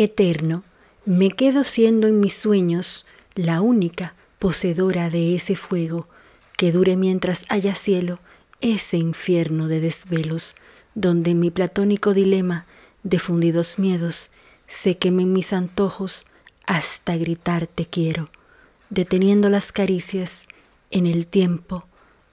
Eterno, 0.00 0.62
me 1.04 1.32
quedo 1.32 1.64
siendo 1.64 2.06
en 2.06 2.20
mis 2.20 2.34
sueños 2.34 3.04
la 3.34 3.60
única 3.60 4.14
poseedora 4.38 5.10
de 5.10 5.34
ese 5.34 5.56
fuego 5.56 6.06
que 6.56 6.70
dure 6.70 6.96
mientras 6.96 7.44
haya 7.48 7.74
cielo, 7.74 8.20
ese 8.60 8.96
infierno 8.96 9.66
de 9.66 9.80
desvelos, 9.80 10.54
donde 10.94 11.34
mi 11.34 11.50
platónico 11.50 12.14
dilema 12.14 12.64
de 13.02 13.18
fundidos 13.18 13.80
miedos 13.80 14.30
se 14.68 14.98
quemen 14.98 15.32
mis 15.32 15.52
antojos 15.52 16.26
hasta 16.64 17.16
gritar 17.16 17.66
te 17.66 17.86
quiero, 17.86 18.26
deteniendo 18.90 19.48
las 19.48 19.72
caricias 19.72 20.44
en 20.92 21.08
el 21.08 21.26
tiempo, 21.26 21.88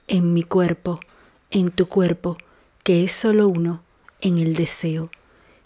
en 0.07 0.33
mi 0.33 0.43
cuerpo, 0.43 0.99
en 1.49 1.71
tu 1.71 1.87
cuerpo, 1.87 2.37
que 2.83 3.03
es 3.03 3.11
solo 3.11 3.47
uno, 3.47 3.81
en 4.21 4.37
el 4.37 4.53
deseo. 4.53 5.09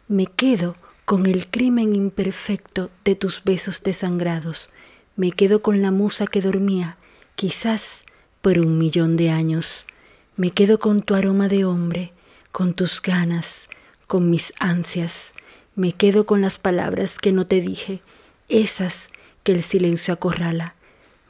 Me 0.08 0.28
quedo 0.28 0.78
con 1.10 1.26
el 1.26 1.48
crimen 1.48 1.96
imperfecto 1.96 2.92
de 3.04 3.16
tus 3.16 3.44
besos 3.44 3.82
desangrados, 3.82 4.70
me 5.16 5.32
quedo 5.32 5.64
con 5.64 5.82
la 5.82 5.90
musa 5.90 6.28
que 6.28 6.40
dormía, 6.40 6.98
quizás 7.34 8.02
por 8.44 8.60
un 8.60 8.78
millón 8.78 9.18
de 9.18 9.32
años, 9.32 9.88
me 10.36 10.52
quedo 10.52 10.78
con 10.78 11.02
tu 11.02 11.16
aroma 11.16 11.48
de 11.48 11.66
hombre, 11.66 12.14
con 12.52 12.76
tus 12.76 13.02
ganas, 13.02 13.70
con 14.06 14.30
mis 14.30 14.54
ansias, 14.60 15.32
me 15.76 15.94
quedo 15.94 16.28
con 16.28 16.42
las 16.42 16.60
palabras 16.60 17.18
que 17.18 17.32
no 17.32 17.46
te 17.46 17.60
dije, 17.60 18.02
esas 18.48 19.08
que 19.42 19.54
el 19.54 19.64
silencio 19.64 20.14
acorrala, 20.14 20.76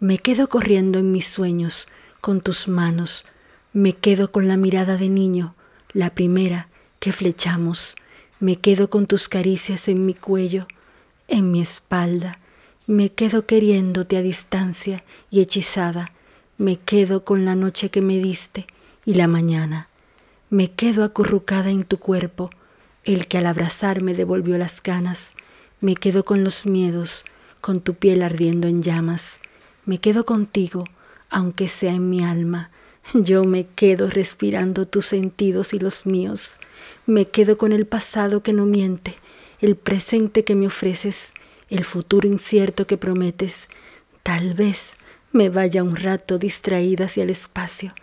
me 0.02 0.18
quedo 0.18 0.50
corriendo 0.50 1.00
en 1.00 1.14
mis 1.14 1.30
sueños, 1.30 1.88
con 2.20 2.42
tus 2.42 2.68
manos, 2.68 3.24
me 3.72 3.94
quedo 3.94 4.30
con 4.34 4.50
la 4.50 4.58
mirada 4.58 4.98
de 4.98 5.08
niño, 5.08 5.56
la 5.94 6.10
primera 6.10 6.68
que 7.00 7.14
flechamos, 7.14 7.96
me 8.40 8.56
quedo 8.58 8.90
con 8.90 9.06
tus 9.06 9.28
caricias 9.28 9.88
en 9.88 10.06
mi 10.06 10.14
cuello, 10.14 10.68
en 11.28 11.52
mi 11.52 11.62
espalda, 11.62 12.40
me 12.88 13.12
quedo 13.12 13.46
queriéndote 13.46 14.18
a 14.18 14.22
distancia 14.22 15.04
y 15.30 15.42
hechizada, 15.42 16.12
me 16.58 16.78
quedo 16.78 17.26
con 17.26 17.46
la 17.46 17.56
noche 17.56 17.90
que 17.90 18.02
me 18.02 18.18
diste 18.18 18.66
y 19.06 19.16
la 19.16 19.28
mañana, 19.28 19.90
me 20.50 20.72
quedo 20.72 21.04
acurrucada 21.04 21.70
en 21.70 21.84
tu 21.84 22.00
cuerpo, 22.00 22.50
el 23.04 23.28
que 23.28 23.38
al 23.38 23.46
abrazarme 23.46 24.14
devolvió 24.14 24.58
las 24.58 24.82
ganas, 24.82 25.34
me 25.82 25.96
quedo 25.96 26.24
con 26.24 26.44
los 26.44 26.66
miedos, 26.66 27.26
con 27.62 27.82
tu 27.82 27.96
piel 27.96 28.24
ardiendo 28.24 28.68
en 28.68 28.82
llamas, 28.82 29.40
me 29.86 30.00
quedo 30.00 30.26
contigo, 30.26 30.86
aunque 31.30 31.68
sea 31.68 31.94
en 31.94 32.10
mi 32.10 32.24
alma, 32.24 32.72
yo 33.14 33.44
me 33.44 33.66
quedo 33.68 34.10
respirando 34.10 34.86
tus 34.86 35.06
sentidos 35.06 35.74
y 35.74 35.80
los 35.80 36.06
míos, 36.06 36.60
me 37.06 37.26
quedo 37.26 37.58
con 37.58 37.72
el 37.72 37.86
pasado 37.86 38.44
que 38.44 38.54
no 38.54 38.66
miente, 38.66 39.16
el 39.60 39.76
presente 39.76 40.44
que 40.44 40.56
me 40.56 40.68
ofreces, 40.68 41.32
el 41.70 41.86
futuro 41.86 42.28
incierto 42.28 42.88
que 42.88 42.98
prometes. 42.98 43.68
Tal 44.24 44.54
vez 44.54 44.94
me 45.32 45.50
vaya 45.50 45.84
un 45.84 45.96
rato 45.96 46.38
distraída 46.38 47.06
hacia 47.06 47.24
el 47.24 47.30
espacio, 47.30 47.94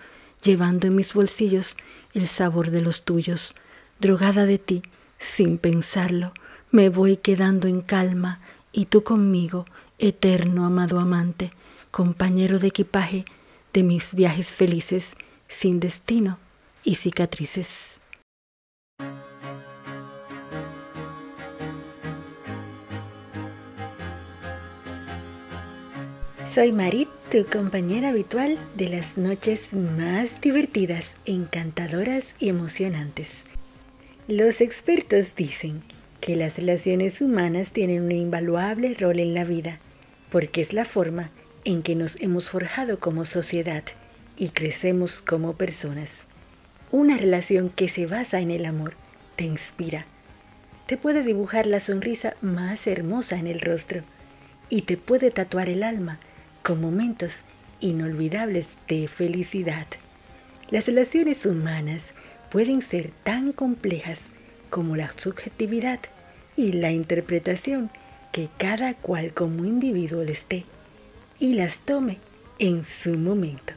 llevando 0.42 0.86
en 0.86 0.96
mis 0.96 1.14
bolsillos 1.14 1.76
el 2.14 2.28
sabor 2.28 2.70
de 2.70 2.82
los 2.82 3.04
tuyos, 3.04 3.54
drogada 4.00 4.46
de 4.46 4.58
ti, 4.58 4.82
sin 5.18 5.58
pensarlo, 5.58 6.32
me 6.70 6.88
voy 6.88 7.16
quedando 7.16 7.68
en 7.68 7.80
calma 7.80 8.40
y 8.72 8.86
tú 8.86 9.02
conmigo, 9.02 9.64
eterno 9.98 10.66
amado 10.66 10.98
amante, 11.00 11.52
compañero 11.90 12.58
de 12.58 12.68
equipaje, 12.68 13.24
de 13.76 13.82
mis 13.82 14.14
viajes 14.14 14.56
felices, 14.56 15.10
sin 15.48 15.80
destino 15.80 16.38
y 16.82 16.94
cicatrices. 16.94 18.00
Soy 26.48 26.72
Marit, 26.72 27.10
tu 27.30 27.44
compañera 27.44 28.08
habitual 28.08 28.56
de 28.76 28.88
las 28.88 29.18
noches 29.18 29.74
más 29.74 30.40
divertidas, 30.40 31.10
encantadoras 31.26 32.24
y 32.38 32.48
emocionantes. 32.48 33.28
Los 34.26 34.62
expertos 34.62 35.36
dicen 35.36 35.82
que 36.22 36.34
las 36.34 36.56
relaciones 36.56 37.20
humanas 37.20 37.72
tienen 37.72 38.04
un 38.04 38.12
invaluable 38.12 38.94
rol 38.94 39.20
en 39.20 39.34
la 39.34 39.44
vida, 39.44 39.80
porque 40.30 40.62
es 40.62 40.72
la 40.72 40.86
forma 40.86 41.30
en 41.66 41.82
que 41.82 41.96
nos 41.96 42.14
hemos 42.20 42.48
forjado 42.48 43.00
como 43.00 43.24
sociedad 43.24 43.82
y 44.36 44.50
crecemos 44.50 45.20
como 45.20 45.54
personas. 45.54 46.28
Una 46.92 47.16
relación 47.18 47.70
que 47.70 47.88
se 47.88 48.06
basa 48.06 48.38
en 48.38 48.52
el 48.52 48.64
amor 48.66 48.94
te 49.34 49.44
inspira, 49.44 50.06
te 50.86 50.96
puede 50.96 51.24
dibujar 51.24 51.66
la 51.66 51.80
sonrisa 51.80 52.36
más 52.40 52.86
hermosa 52.86 53.36
en 53.36 53.48
el 53.48 53.60
rostro 53.60 54.02
y 54.68 54.82
te 54.82 54.96
puede 54.96 55.32
tatuar 55.32 55.68
el 55.68 55.82
alma 55.82 56.20
con 56.62 56.80
momentos 56.80 57.40
inolvidables 57.80 58.68
de 58.86 59.08
felicidad. 59.08 59.88
Las 60.70 60.86
relaciones 60.86 61.46
humanas 61.46 62.12
pueden 62.48 62.80
ser 62.80 63.10
tan 63.24 63.50
complejas 63.50 64.20
como 64.70 64.94
la 64.94 65.10
subjetividad 65.16 65.98
y 66.56 66.70
la 66.70 66.92
interpretación 66.92 67.90
que 68.30 68.50
cada 68.56 68.94
cual 68.94 69.34
como 69.34 69.64
individuo 69.64 70.22
les 70.22 70.48
dé 70.48 70.64
y 71.38 71.54
las 71.54 71.78
tome 71.78 72.18
en 72.58 72.84
su 72.84 73.16
momento. 73.18 73.74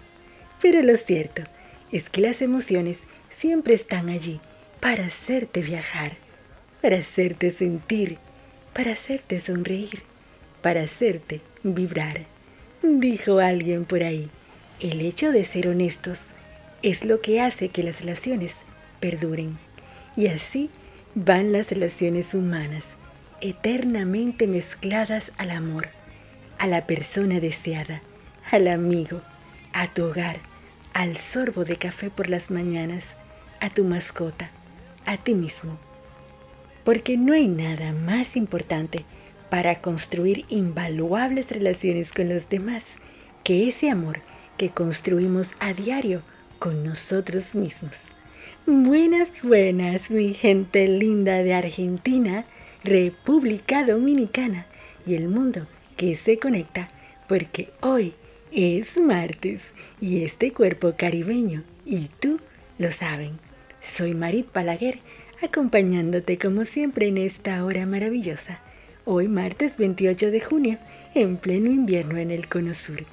Pero 0.61 0.81
lo 0.81 0.95
cierto 0.97 1.43
es 1.91 2.09
que 2.09 2.21
las 2.21 2.41
emociones 2.41 2.97
siempre 3.35 3.73
están 3.73 4.09
allí 4.09 4.39
para 4.79 5.05
hacerte 5.05 5.61
viajar, 5.61 6.13
para 6.81 6.97
hacerte 6.97 7.51
sentir, 7.51 8.17
para 8.73 8.91
hacerte 8.91 9.39
sonreír, 9.39 10.01
para 10.61 10.83
hacerte 10.83 11.41
vibrar. 11.63 12.25
Dijo 12.81 13.39
alguien 13.39 13.85
por 13.85 14.03
ahí, 14.03 14.29
el 14.79 15.01
hecho 15.01 15.31
de 15.31 15.43
ser 15.43 15.67
honestos 15.67 16.19
es 16.81 17.03
lo 17.03 17.19
que 17.19 17.41
hace 17.41 17.69
que 17.69 17.83
las 17.83 18.01
relaciones 18.01 18.55
perduren. 18.99 19.57
Y 20.15 20.27
así 20.27 20.69
van 21.15 21.51
las 21.51 21.69
relaciones 21.69 22.33
humanas, 22.33 22.85
eternamente 23.41 24.47
mezcladas 24.47 25.31
al 25.37 25.51
amor 25.51 25.98
a 26.59 26.67
la 26.67 26.85
persona 26.85 27.39
deseada, 27.39 28.01
al 28.51 28.67
amigo, 28.67 29.21
a 29.73 29.87
tu 29.87 30.03
hogar, 30.03 30.37
al 30.93 31.15
sorbo 31.17 31.63
de 31.63 31.77
café 31.77 32.09
por 32.09 32.29
las 32.29 32.51
mañanas, 32.51 33.15
a 33.61 33.69
tu 33.69 33.85
mascota, 33.85 34.51
a 35.05 35.15
ti 35.17 35.33
mismo. 35.33 35.77
Porque 36.83 37.17
no 37.17 37.33
hay 37.33 37.47
nada 37.47 37.93
más 37.93 38.35
importante 38.35 39.05
para 39.49 39.81
construir 39.81 40.45
invaluables 40.49 41.49
relaciones 41.49 42.11
con 42.11 42.29
los 42.29 42.49
demás 42.49 42.95
que 43.43 43.69
ese 43.69 43.89
amor 43.89 44.19
que 44.57 44.69
construimos 44.69 45.51
a 45.59 45.73
diario 45.73 46.21
con 46.59 46.83
nosotros 46.83 47.55
mismos. 47.55 47.93
Buenas, 48.65 49.31
buenas, 49.41 50.11
mi 50.11 50.33
gente 50.33 50.87
linda 50.89 51.41
de 51.41 51.53
Argentina, 51.53 52.45
República 52.83 53.85
Dominicana 53.85 54.65
y 55.05 55.15
el 55.15 55.29
mundo 55.29 55.65
que 55.99 56.15
se 56.15 56.39
conecta 56.39 56.87
porque 57.27 57.71
hoy 57.81 58.13
es 58.53 58.97
martes 58.97 59.73
y 59.99 60.23
este 60.23 60.53
cuerpo 60.53 60.93
caribeño 60.95 61.63
y 61.85 62.07
tú 62.21 62.39
lo 62.77 62.93
saben. 62.93 63.31
Soy 63.81 64.13
Marit 64.13 64.45
Palaguer 64.45 64.99
acompañándote 65.43 66.37
como 66.37 66.63
siempre 66.63 67.07
en 67.07 67.17
esta 67.17 67.65
hora 67.65 67.85
maravillosa. 67.85 68.61
Hoy 69.03 69.27
martes 69.27 69.75
28 69.75 70.31
de 70.31 70.39
junio 70.39 70.77
en 71.15 71.35
pleno 71.35 71.69
invierno 71.69 72.17
en 72.17 72.31
el 72.31 72.47
Cono 72.47 72.73
Sur. 72.73 73.03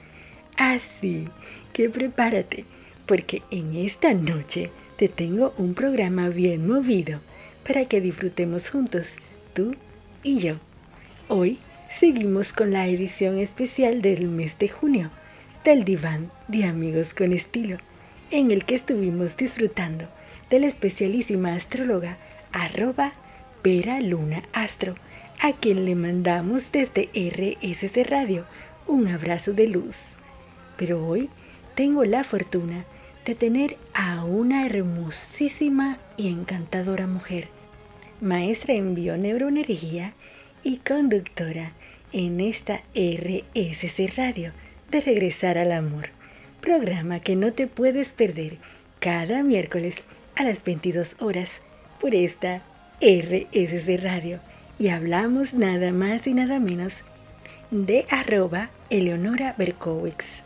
Así 0.56 1.24
que 1.72 1.90
prepárate 1.90 2.66
porque 3.04 3.42
en 3.50 3.74
esta 3.74 4.14
noche 4.14 4.70
te 4.94 5.08
tengo 5.08 5.52
un 5.58 5.74
programa 5.74 6.28
bien 6.28 6.68
movido 6.68 7.18
para 7.66 7.86
que 7.86 8.00
disfrutemos 8.00 8.70
juntos, 8.70 9.08
tú 9.54 9.74
y 10.22 10.38
yo. 10.38 10.54
Hoy 11.26 11.58
seguimos 11.98 12.52
con 12.52 12.72
la 12.72 12.86
edición 12.86 13.38
especial 13.38 14.02
del 14.02 14.28
mes 14.28 14.58
de 14.58 14.68
junio 14.68 15.10
del 15.64 15.82
diván 15.82 16.30
de 16.46 16.64
Amigos 16.64 17.14
con 17.14 17.32
Estilo, 17.32 17.78
en 18.30 18.50
el 18.50 18.66
que 18.66 18.74
estuvimos 18.74 19.38
disfrutando 19.38 20.06
de 20.50 20.60
la 20.60 20.66
especialísima 20.66 21.54
astróloga 21.54 22.18
arroba 22.52 23.14
Vera 23.64 24.02
Luna 24.02 24.42
Astro, 24.52 24.94
a 25.40 25.54
quien 25.54 25.86
le 25.86 25.94
mandamos 25.94 26.70
desde 26.70 27.08
RSC 27.14 28.06
Radio 28.06 28.44
un 28.86 29.08
abrazo 29.08 29.54
de 29.54 29.66
luz. 29.66 29.96
Pero 30.76 31.02
hoy 31.06 31.30
tengo 31.74 32.04
la 32.04 32.24
fortuna 32.24 32.84
de 33.24 33.34
tener 33.34 33.78
a 33.94 34.22
una 34.22 34.66
hermosísima 34.66 35.96
y 36.18 36.28
encantadora 36.28 37.06
mujer, 37.06 37.48
maestra 38.20 38.74
en 38.74 38.94
bioneuroenergía 38.94 40.12
y 40.62 40.76
conductora 40.78 41.72
en 42.16 42.40
esta 42.40 42.80
RSC 42.94 44.16
Radio 44.16 44.52
de 44.90 45.02
Regresar 45.02 45.58
al 45.58 45.70
Amor, 45.70 46.08
programa 46.62 47.20
que 47.20 47.36
no 47.36 47.52
te 47.52 47.66
puedes 47.66 48.14
perder 48.14 48.56
cada 49.00 49.42
miércoles 49.42 49.96
a 50.34 50.42
las 50.42 50.64
22 50.64 51.16
horas 51.20 51.60
por 52.00 52.14
esta 52.14 52.62
RSC 53.02 53.98
Radio 54.02 54.40
y 54.78 54.88
hablamos 54.88 55.52
nada 55.52 55.92
más 55.92 56.26
y 56.26 56.32
nada 56.32 56.58
menos 56.58 57.02
de 57.70 58.06
arroba 58.08 58.70
Eleonora 58.88 59.54
Berkowitz. 59.58 60.42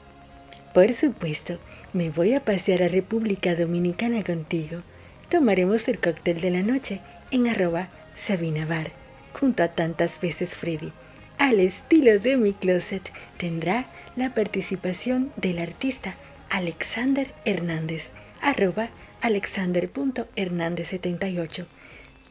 Por 0.74 0.92
supuesto, 0.92 1.60
me 1.92 2.10
voy 2.10 2.34
a 2.34 2.44
pasear 2.44 2.82
a 2.82 2.88
República 2.88 3.54
Dominicana 3.54 4.24
contigo. 4.24 4.80
Tomaremos 5.28 5.86
el 5.86 6.00
cóctel 6.00 6.40
de 6.40 6.50
la 6.50 6.62
noche 6.62 7.00
en 7.30 7.46
arroba 7.46 7.90
Sabina 8.16 8.66
Bar, 8.66 8.90
junto 9.34 9.62
a 9.62 9.68
tantas 9.68 10.20
veces 10.20 10.56
Freddy. 10.56 10.92
Al 11.40 11.58
estilo 11.58 12.18
de 12.18 12.36
mi 12.36 12.52
closet 12.52 13.10
tendrá 13.38 13.86
la 14.14 14.34
participación 14.34 15.32
del 15.36 15.58
artista 15.58 16.14
Alexander 16.50 17.32
Hernández, 17.46 18.10
arroba 18.42 18.90
alexander.hernández78, 19.22 21.64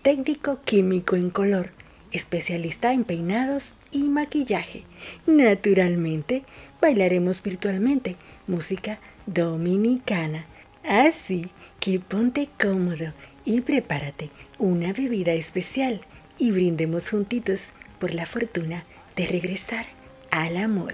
técnico 0.04 0.60
químico 0.64 1.16
en 1.16 1.32
color, 1.32 1.72
especialista 2.12 2.94
en 2.94 3.04
peinados 3.04 3.74
y 3.90 4.04
maquillaje. 4.04 4.84
Naturalmente, 5.26 6.44
bailaremos 6.80 7.42
virtualmente 7.42 8.16
música 8.46 9.00
dominicana. 9.26 10.46
Así 10.84 11.48
que 11.80 12.00
ponte 12.00 12.48
cómodo 12.62 13.14
y 13.44 13.62
prepárate 13.62 14.30
una 14.60 14.94
bebida 14.94 15.34
especial 15.34 16.02
y 16.38 16.52
brindemos 16.52 17.10
juntitos 17.10 17.62
por 17.98 18.14
la 18.14 18.28
fortuna 18.28 18.86
de 19.20 19.26
regresar 19.26 19.86
al 20.32 20.56
amor. 20.56 20.94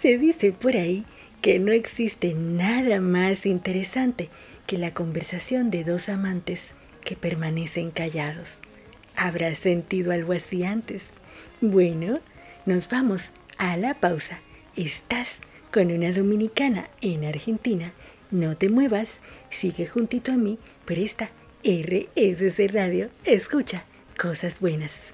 Se 0.00 0.16
dice 0.16 0.52
por 0.52 0.76
ahí 0.76 1.04
que 1.42 1.58
no 1.58 1.72
existe 1.72 2.32
nada 2.34 3.00
más 3.00 3.46
interesante 3.46 4.28
que 4.68 4.78
la 4.78 4.94
conversación 4.94 5.68
de 5.72 5.82
dos 5.82 6.08
amantes 6.08 6.68
que 7.04 7.16
permanecen 7.16 7.90
callados. 7.90 8.50
¿Habrás 9.16 9.58
sentido 9.58 10.12
algo 10.12 10.34
así 10.34 10.62
antes? 10.62 11.06
Bueno, 11.60 12.20
nos 12.64 12.88
vamos 12.88 13.30
a 13.56 13.76
la 13.76 13.94
pausa. 13.94 14.38
Estás 14.76 15.40
con 15.72 15.90
una 15.90 16.12
dominicana 16.12 16.88
en 17.00 17.24
Argentina. 17.24 17.92
No 18.30 18.56
te 18.56 18.68
muevas, 18.68 19.18
sigue 19.50 19.88
juntito 19.88 20.30
a 20.30 20.36
mí 20.36 20.60
por 20.84 20.96
esta 20.96 21.30
RSC 21.64 22.68
Radio. 22.72 23.10
Escucha 23.24 23.82
cosas 24.16 24.60
buenas. 24.60 25.10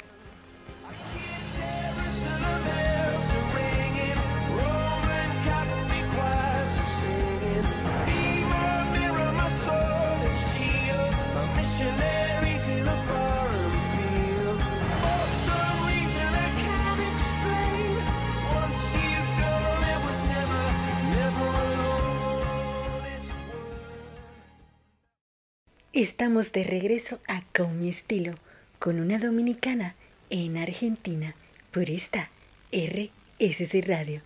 Estamos 25.95 26.51
de 26.51 26.65
regreso 26.65 27.21
a 27.29 27.45
Con 27.57 27.79
mi 27.79 27.89
estilo, 27.89 28.35
con 28.81 28.99
una 28.99 29.21
dominicana 29.21 29.95
en 30.29 30.57
Argentina, 30.57 31.37
por 31.71 31.89
esta 31.89 32.31
RSC 32.73 33.87
Radio. 33.87 34.21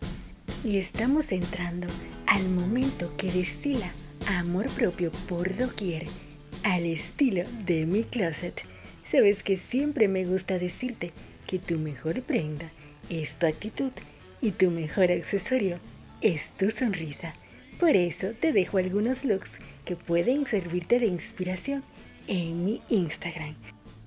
Y 0.65 0.79
estamos 0.79 1.31
entrando 1.31 1.87
al 2.25 2.49
momento 2.49 3.15
que 3.19 3.31
destila 3.31 3.93
amor 4.27 4.71
propio 4.71 5.13
por 5.29 5.55
doquier, 5.55 6.07
al 6.63 6.87
estilo 6.87 7.45
de 7.67 7.85
mi 7.85 8.05
closet. 8.05 8.63
Sabes 9.05 9.43
que 9.43 9.59
siempre 9.59 10.09
me 10.09 10.25
gusta 10.25 10.59
decirte 10.59 11.13
que 11.47 11.59
tu 11.59 11.79
mejor 11.79 12.23
prenda 12.23 12.71
es 13.11 13.39
tu 13.39 13.45
actitud 13.45 13.93
y 14.41 14.53
tu 14.53 14.71
mejor 14.71 15.13
accesorio 15.13 15.79
es 16.23 16.51
tu 16.53 16.71
sonrisa. 16.71 17.35
Por 17.79 17.95
eso 17.95 18.31
te 18.41 18.55
dejo 18.55 18.79
algunos 18.79 19.23
looks 19.23 19.51
que 19.89 19.97
pueden 19.97 20.45
servirte 20.45 21.01
de 21.01 21.07
inspiración 21.07 21.83
en 22.27 22.63
mi 22.63 22.83
Instagram 22.91 23.55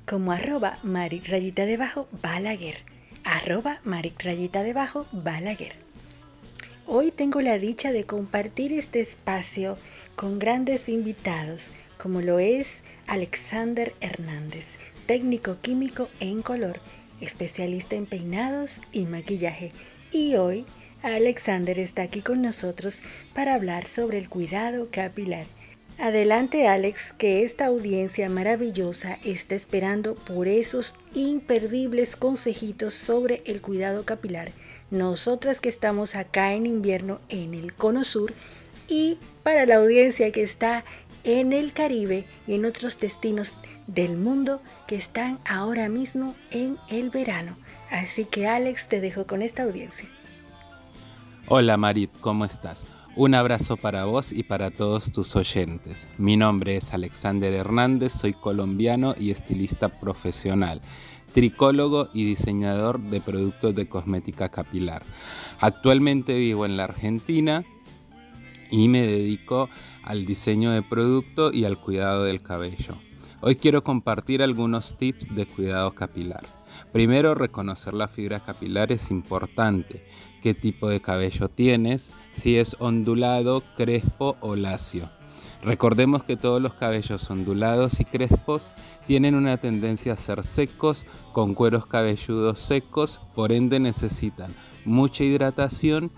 como 0.07 0.31
arroba 0.31 0.77
maric 0.83 1.25
debajo 1.25 2.07
balaguer 2.21 2.77
arroba 3.23 3.81
rayita 4.19 4.61
debajo 4.61 5.07
balaguer. 5.11 5.73
Hoy 6.85 7.09
tengo 7.09 7.41
la 7.41 7.57
dicha 7.57 7.91
de 7.91 8.03
compartir 8.03 8.73
este 8.73 8.99
espacio 8.99 9.75
con 10.15 10.37
grandes 10.37 10.87
invitados 10.87 11.69
como 11.97 12.21
lo 12.21 12.37
es 12.37 12.83
Alexander 13.07 13.95
Hernández 14.01 14.77
técnico 15.07 15.61
químico 15.61 16.09
en 16.19 16.43
color 16.43 16.79
especialista 17.21 17.95
en 17.95 18.05
peinados 18.05 18.79
y 18.91 19.07
maquillaje. 19.07 19.71
Y 20.11 20.35
hoy 20.35 20.63
Alexander 21.01 21.79
está 21.79 22.03
aquí 22.03 22.21
con 22.21 22.43
nosotros 22.43 23.01
para 23.33 23.55
hablar 23.55 23.87
sobre 23.87 24.19
el 24.19 24.29
cuidado 24.29 24.89
capilar 24.91 25.47
Adelante 26.01 26.67
Alex, 26.67 27.13
que 27.13 27.43
esta 27.43 27.67
audiencia 27.67 28.27
maravillosa 28.27 29.19
está 29.23 29.53
esperando 29.53 30.15
por 30.15 30.47
esos 30.47 30.95
imperdibles 31.13 32.15
consejitos 32.15 32.95
sobre 32.95 33.43
el 33.45 33.61
cuidado 33.61 34.03
capilar. 34.03 34.51
Nosotras 34.89 35.59
que 35.59 35.69
estamos 35.69 36.15
acá 36.15 36.53
en 36.53 36.65
invierno 36.65 37.19
en 37.29 37.53
el 37.53 37.75
Cono 37.75 38.03
Sur 38.03 38.33
y 38.87 39.19
para 39.43 39.67
la 39.67 39.75
audiencia 39.75 40.31
que 40.31 40.41
está 40.41 40.85
en 41.23 41.53
el 41.53 41.71
Caribe 41.71 42.25
y 42.47 42.55
en 42.55 42.65
otros 42.65 42.99
destinos 42.99 43.53
del 43.85 44.17
mundo 44.17 44.59
que 44.87 44.95
están 44.95 45.37
ahora 45.47 45.87
mismo 45.87 46.33
en 46.49 46.79
el 46.89 47.11
verano. 47.11 47.57
Así 47.91 48.25
que 48.25 48.47
Alex, 48.47 48.87
te 48.87 49.01
dejo 49.01 49.27
con 49.27 49.43
esta 49.43 49.61
audiencia. 49.61 50.09
Hola 51.47 51.77
Marit, 51.77 52.09
¿cómo 52.21 52.43
estás? 52.43 52.87
Un 53.17 53.35
abrazo 53.35 53.75
para 53.75 54.05
vos 54.05 54.31
y 54.31 54.43
para 54.43 54.71
todos 54.71 55.11
tus 55.11 55.35
oyentes. 55.35 56.07
Mi 56.17 56.37
nombre 56.37 56.77
es 56.77 56.93
Alexander 56.93 57.53
Hernández, 57.53 58.13
soy 58.13 58.31
colombiano 58.31 59.15
y 59.19 59.31
estilista 59.31 59.89
profesional, 59.99 60.81
tricólogo 61.33 62.07
y 62.13 62.23
diseñador 62.23 63.01
de 63.01 63.19
productos 63.19 63.75
de 63.75 63.89
cosmética 63.89 64.47
capilar. 64.47 65.03
Actualmente 65.59 66.37
vivo 66.37 66.65
en 66.65 66.77
la 66.77 66.85
Argentina 66.85 67.65
y 68.69 68.87
me 68.87 69.01
dedico 69.01 69.67
al 70.03 70.25
diseño 70.25 70.71
de 70.71 70.81
producto 70.81 71.51
y 71.51 71.65
al 71.65 71.81
cuidado 71.81 72.23
del 72.23 72.41
cabello. 72.41 72.97
Hoy 73.41 73.57
quiero 73.57 73.83
compartir 73.83 74.41
algunos 74.41 74.97
tips 74.97 75.35
de 75.35 75.45
cuidado 75.47 75.93
capilar. 75.95 76.45
Primero, 76.93 77.35
reconocer 77.35 77.93
la 77.93 78.07
fibra 78.07 78.41
capilar 78.41 78.93
es 78.93 79.11
importante. 79.11 80.05
¿Qué 80.41 80.53
tipo 80.53 80.87
de 80.87 81.01
cabello 81.01 81.49
tienes? 81.49 82.13
Si 82.33 82.57
es 82.57 82.75
ondulado, 82.79 83.63
crespo 83.75 84.37
o 84.39 84.55
lacio. 84.55 85.09
Recordemos 85.63 86.23
que 86.23 86.37
todos 86.37 86.61
los 86.61 86.73
cabellos 86.73 87.29
ondulados 87.29 87.99
y 87.99 88.05
crespos 88.05 88.71
tienen 89.05 89.35
una 89.35 89.57
tendencia 89.57 90.13
a 90.13 90.17
ser 90.17 90.43
secos, 90.43 91.05
con 91.33 91.53
cueros 91.53 91.85
cabelludos 91.85 92.59
secos, 92.59 93.21
por 93.35 93.51
ende 93.51 93.79
necesitan 93.79 94.55
mucha 94.85 95.23
hidratación 95.23 96.11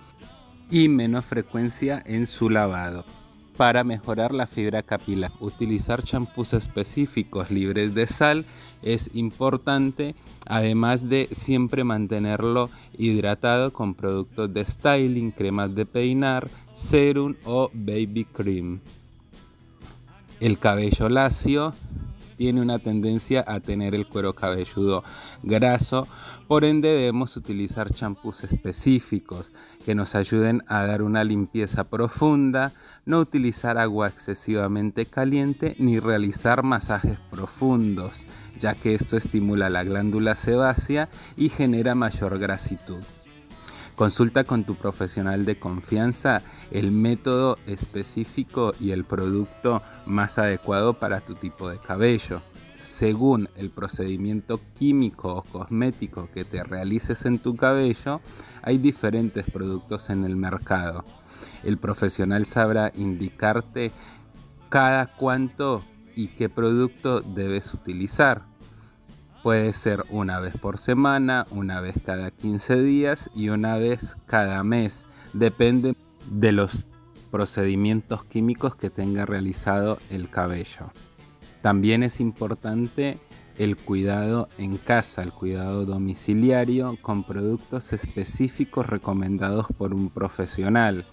y 0.72 0.88
menos 0.88 1.26
frecuencia 1.26 2.02
en 2.06 2.26
su 2.26 2.50
lavado 2.50 3.06
para 3.58 3.84
mejorar 3.84 4.34
la 4.34 4.48
fibra 4.48 4.84
capilar. 4.84 5.32
Utilizar 5.40 6.04
champús 6.04 6.54
específicos 6.54 7.52
libres 7.52 7.94
de 7.94 8.08
sal 8.08 8.46
es 8.82 9.10
importante, 9.14 10.16
además 10.46 11.08
de 11.10 11.28
siempre 11.32 11.84
mantenerlo 11.84 12.70
hidratado 12.98 13.72
con 13.72 13.94
productos 13.94 14.54
de 14.54 14.66
styling, 14.66 15.32
cremas 15.32 15.74
de 15.76 15.86
peinar, 15.86 16.50
serum 16.72 17.36
o 17.46 17.70
baby 17.74 18.26
cream. 18.26 18.80
El 20.40 20.60
cabello 20.60 21.10
lacio 21.10 21.74
tiene 22.36 22.62
una 22.62 22.80
tendencia 22.80 23.44
a 23.48 23.60
tener 23.60 23.96
el 23.96 24.08
cuero 24.08 24.34
cabelludo 24.36 25.04
graso, 25.42 26.08
por 26.48 26.66
ende 26.66 26.90
debemos 26.90 27.36
utilizar 27.38 27.92
champús 27.92 28.44
específicos 28.44 29.52
que 29.86 29.96
nos 29.96 30.16
ayuden 30.16 30.64
a 30.68 30.86
dar 30.86 31.02
una 31.02 31.24
limpieza 31.24 31.84
profunda, 31.86 32.74
no 33.06 33.20
utilizar 33.20 33.78
agua 33.78 34.08
excesivamente 34.08 35.06
caliente 35.06 35.76
ni 35.80 36.00
realizar 36.00 36.64
masajes 36.64 37.20
profundos, 37.32 38.28
ya 38.60 38.76
que 38.76 38.96
esto 38.96 39.18
estimula 39.18 39.70
la 39.70 39.84
glándula 39.84 40.36
sebácea 40.36 41.10
y 41.36 41.50
genera 41.50 41.96
mayor 41.96 42.40
grasitud. 42.40 43.04
Consulta 43.96 44.44
con 44.44 44.64
tu 44.64 44.76
profesional 44.76 45.46
de 45.46 45.60
confianza 45.60 46.42
el 46.72 46.92
método 46.92 47.58
específico 47.68 48.74
y 48.80 48.92
el 48.92 49.06
producto 49.06 49.84
más 50.08 50.40
adecuado 50.40 50.98
para 50.98 51.22
tu 51.22 51.36
tipo 51.36 51.70
de 51.70 51.78
cabello. 51.78 52.42
Según 52.74 53.50
el 53.56 53.70
procedimiento 53.70 54.60
químico 54.74 55.36
o 55.36 55.44
cosmético 55.44 56.30
que 56.32 56.44
te 56.44 56.64
realices 56.64 57.26
en 57.26 57.38
tu 57.38 57.56
cabello, 57.56 58.20
hay 58.64 58.80
diferentes 58.80 59.46
productos 59.46 60.10
en 60.10 60.26
el 60.26 60.36
mercado. 60.36 61.06
El 61.64 61.78
profesional 61.78 62.46
sabrá 62.46 62.92
indicarte 62.96 63.92
cada 64.70 65.16
cuánto 65.16 65.84
y 66.16 66.30
qué 66.30 66.50
producto 66.50 67.22
debes 67.22 67.74
utilizar. 67.74 68.53
Puede 69.44 69.74
ser 69.74 70.06
una 70.10 70.40
vez 70.40 70.56
por 70.56 70.78
semana, 70.78 71.46
una 71.52 71.82
vez 71.82 71.96
cada 72.06 72.32
15 72.32 72.82
días 72.82 73.30
y 73.36 73.50
una 73.50 73.78
vez 73.78 74.16
cada 74.26 74.64
mes. 74.64 75.06
Depende 75.34 75.98
de 76.32 76.54
los 76.54 76.88
procedimientos 77.30 78.24
químicos 78.24 78.78
que 78.78 78.90
tenga 78.90 79.26
realizado 79.26 80.00
el 80.10 80.30
cabello. 80.30 80.94
También 81.62 82.04
es 82.04 82.22
importante 82.22 83.18
el 83.58 83.76
cuidado 83.76 84.48
en 84.58 84.78
casa, 84.78 85.24
el 85.24 85.34
cuidado 85.34 85.86
domiciliario 85.86 86.98
con 87.02 87.26
productos 87.26 87.92
específicos 87.92 88.86
recomendados 88.86 89.68
por 89.78 89.94
un 89.94 90.10
profesional, 90.10 91.06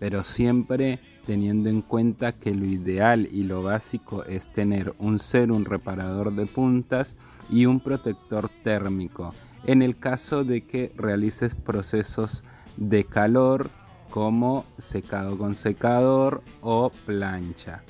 pero 0.00 0.24
siempre 0.24 0.98
teniendo 1.26 1.68
en 1.68 1.82
cuenta 1.82 2.32
que 2.32 2.54
lo 2.54 2.64
ideal 2.64 3.28
y 3.30 3.42
lo 3.42 3.62
básico 3.62 4.24
es 4.24 4.48
tener 4.48 4.94
un 4.98 5.18
un 5.50 5.64
reparador 5.64 6.34
de 6.34 6.46
puntas 6.46 7.16
y 7.50 7.66
un 7.66 7.80
protector 7.80 8.48
térmico 8.62 9.34
en 9.66 9.82
el 9.82 9.98
caso 9.98 10.44
de 10.44 10.64
que 10.64 10.92
realices 10.96 11.54
procesos 11.54 12.44
de 12.76 13.04
calor 13.04 13.70
como 14.10 14.64
secado 14.78 15.36
con 15.36 15.54
secador 15.54 16.42
o 16.60 16.90
plancha. 17.04 17.82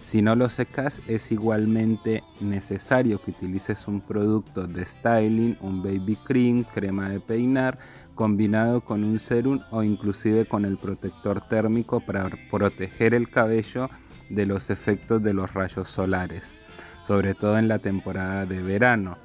Si 0.00 0.22
no 0.22 0.34
lo 0.34 0.48
secas 0.48 1.02
es 1.06 1.30
igualmente 1.30 2.24
necesario 2.40 3.20
que 3.20 3.32
utilices 3.32 3.86
un 3.86 4.00
producto 4.00 4.66
de 4.66 4.86
styling, 4.86 5.58
un 5.60 5.82
baby 5.82 6.16
cream, 6.24 6.64
crema 6.64 7.10
de 7.10 7.20
peinar, 7.20 7.78
combinado 8.14 8.80
con 8.80 9.04
un 9.04 9.18
serum 9.18 9.60
o 9.70 9.82
inclusive 9.82 10.46
con 10.46 10.64
el 10.64 10.78
protector 10.78 11.46
térmico 11.46 12.00
para 12.00 12.30
proteger 12.50 13.12
el 13.12 13.28
cabello 13.28 13.90
de 14.30 14.46
los 14.46 14.70
efectos 14.70 15.22
de 15.22 15.34
los 15.34 15.52
rayos 15.52 15.90
solares, 15.90 16.58
sobre 17.02 17.34
todo 17.34 17.58
en 17.58 17.68
la 17.68 17.78
temporada 17.78 18.46
de 18.46 18.62
verano. 18.62 19.18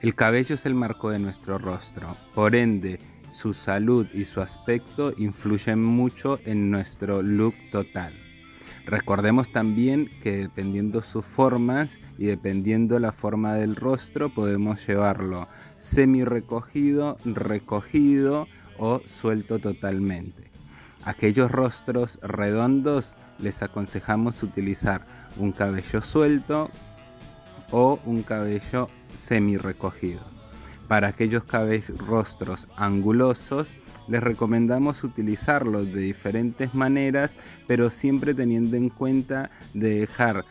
El 0.00 0.16
cabello 0.16 0.56
es 0.56 0.66
el 0.66 0.74
marco 0.74 1.10
de 1.10 1.20
nuestro 1.20 1.58
rostro, 1.58 2.16
por 2.34 2.56
ende, 2.56 2.98
su 3.28 3.54
salud 3.54 4.06
y 4.12 4.24
su 4.24 4.40
aspecto 4.40 5.14
influyen 5.16 5.82
mucho 5.82 6.40
en 6.44 6.72
nuestro 6.72 7.22
look 7.22 7.54
total. 7.70 8.21
Recordemos 8.86 9.50
también 9.50 10.10
que 10.20 10.38
dependiendo 10.38 11.02
sus 11.02 11.24
formas 11.24 11.98
y 12.18 12.26
dependiendo 12.26 12.98
la 12.98 13.12
forma 13.12 13.54
del 13.54 13.76
rostro 13.76 14.34
podemos 14.34 14.86
llevarlo 14.86 15.48
semi 15.78 16.24
recogido, 16.24 17.16
recogido 17.24 18.48
o 18.78 19.00
suelto 19.04 19.60
totalmente. 19.60 20.50
Aquellos 21.04 21.50
rostros 21.50 22.18
redondos 22.22 23.16
les 23.38 23.62
aconsejamos 23.62 24.42
utilizar 24.42 25.06
un 25.36 25.52
cabello 25.52 26.00
suelto 26.00 26.70
o 27.70 28.00
un 28.04 28.22
cabello 28.22 28.88
semi 29.14 29.56
recogido. 29.56 30.41
Para 30.92 31.08
aquellos 31.08 31.44
rostros 32.06 32.68
angulosos, 32.76 33.78
les 34.08 34.22
recomendamos 34.22 35.04
utilizarlos 35.04 35.86
de 35.86 36.00
diferentes 36.02 36.74
maneras, 36.74 37.34
pero 37.66 37.88
siempre 37.88 38.34
teniendo 38.34 38.76
en 38.76 38.90
cuenta 38.90 39.50
de 39.72 40.00
dejar 40.00 40.44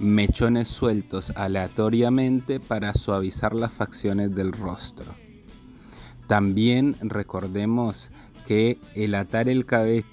mechones 0.00 0.66
sueltos 0.66 1.32
aleatoriamente 1.36 2.58
para 2.58 2.92
suavizar 2.92 3.54
las 3.54 3.70
facciones 3.70 4.34
del 4.34 4.50
rostro. 4.50 5.14
También 6.26 6.96
recordemos 7.00 8.10
que 8.44 8.80
el 8.96 9.14
atar 9.14 9.48
el 9.48 9.64
cabello 9.64 10.04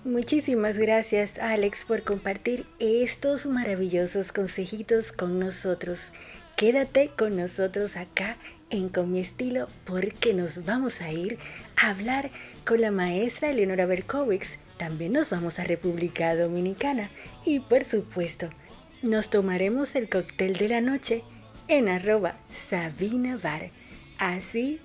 Muchísimas 0.04 0.78
gracias 0.78 1.38
Alex 1.38 1.84
por 1.84 2.04
compartir 2.04 2.66
estos 2.78 3.46
maravillosos 3.46 4.32
consejitos 4.32 5.10
con 5.10 5.38
nosotros. 5.38 6.10
Quédate 6.58 7.10
con 7.16 7.36
nosotros 7.36 7.96
acá 7.96 8.36
en 8.68 8.88
Con 8.88 9.12
mi 9.12 9.20
estilo 9.20 9.68
porque 9.84 10.34
nos 10.34 10.64
vamos 10.64 11.00
a 11.00 11.12
ir 11.12 11.38
a 11.76 11.90
hablar 11.90 12.32
con 12.66 12.80
la 12.80 12.90
maestra 12.90 13.50
Eleonora 13.50 13.86
Berkowitz. 13.86 14.56
También 14.76 15.12
nos 15.12 15.30
vamos 15.30 15.60
a 15.60 15.64
República 15.64 16.34
Dominicana 16.34 17.10
y 17.44 17.60
por 17.60 17.84
supuesto 17.84 18.50
nos 19.02 19.30
tomaremos 19.30 19.94
el 19.94 20.08
cóctel 20.08 20.56
de 20.56 20.68
la 20.68 20.80
noche 20.80 21.22
en 21.68 21.88
arroba 21.88 22.34
Sabina 22.50 23.36
Bar. 23.36 23.70
Así 24.18 24.80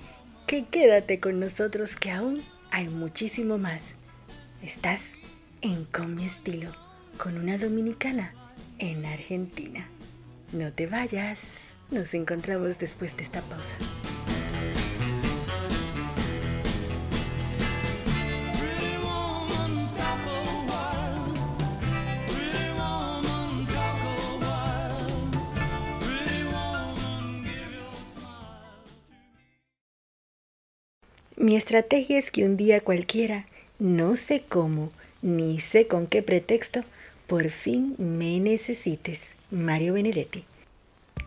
que 0.45 0.65
quédate 0.65 1.19
con 1.19 1.39
nosotros 1.39 1.95
que 1.95 2.11
aún 2.11 2.43
hay 2.69 2.87
muchísimo 2.87 3.57
más. 3.57 3.81
Estás 4.61 5.13
en 5.61 5.85
Con 5.85 6.13
mi 6.13 6.27
estilo 6.27 6.69
con 7.17 7.35
una 7.35 7.57
dominicana 7.57 8.31
en 8.77 9.07
Argentina. 9.07 9.89
No 10.53 10.72
te 10.72 10.86
vayas. 10.86 11.39
Nos 11.89 12.13
encontramos 12.13 12.77
después 12.77 13.17
de 13.17 13.24
esta 13.24 13.41
pausa. 13.41 13.75
Mi 31.36 31.55
estrategia 31.55 32.19
es 32.19 32.29
que 32.29 32.45
un 32.45 32.57
día 32.57 32.79
cualquiera, 32.79 33.48
no 33.79 34.15
sé 34.15 34.43
cómo, 34.48 34.91
ni 35.24 35.60
sé 35.60 35.88
con 35.88 36.05
qué 36.05 36.22
pretexto, 36.22 36.83
por 37.25 37.50
fin 37.50 37.95
me 37.98 38.39
necesites. 38.39 39.33
Mario 39.53 39.93
Benedetti. 39.93 40.45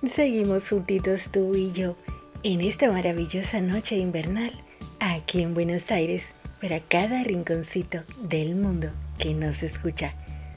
Seguimos 0.04 0.68
juntitos 0.68 1.28
tú 1.30 1.54
y 1.54 1.70
yo 1.70 1.96
en 2.42 2.60
esta 2.60 2.90
maravillosa 2.90 3.60
noche 3.60 3.98
invernal 3.98 4.50
aquí 4.98 5.42
en 5.42 5.54
Buenos 5.54 5.92
Aires 5.92 6.32
para 6.60 6.80
cada 6.80 7.22
rinconcito 7.22 8.02
del 8.20 8.56
mundo 8.56 8.90
que 9.16 9.32
nos 9.32 9.62
escucha. 9.62 10.12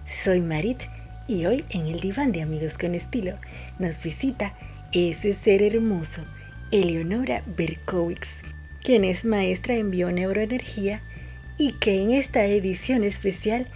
Soy 0.07 0.41
Marit 0.41 0.81
y 1.27 1.45
hoy 1.45 1.63
en 1.69 1.85
el 1.85 1.99
diván 1.99 2.31
de 2.31 2.41
amigos 2.41 2.73
con 2.73 2.95
estilo 2.95 3.35
nos 3.77 4.01
visita 4.01 4.57
ese 4.91 5.33
ser 5.35 5.61
hermoso, 5.61 6.23
Eleonora 6.71 7.43
Berkowitz, 7.55 8.29
quien 8.83 9.03
es 9.03 9.25
maestra 9.25 9.75
en 9.75 9.91
bioneuroenergía 9.91 11.03
y 11.59 11.73
que 11.73 12.01
en 12.01 12.09
esta 12.09 12.45
edición 12.45 13.03
especial 13.03 13.67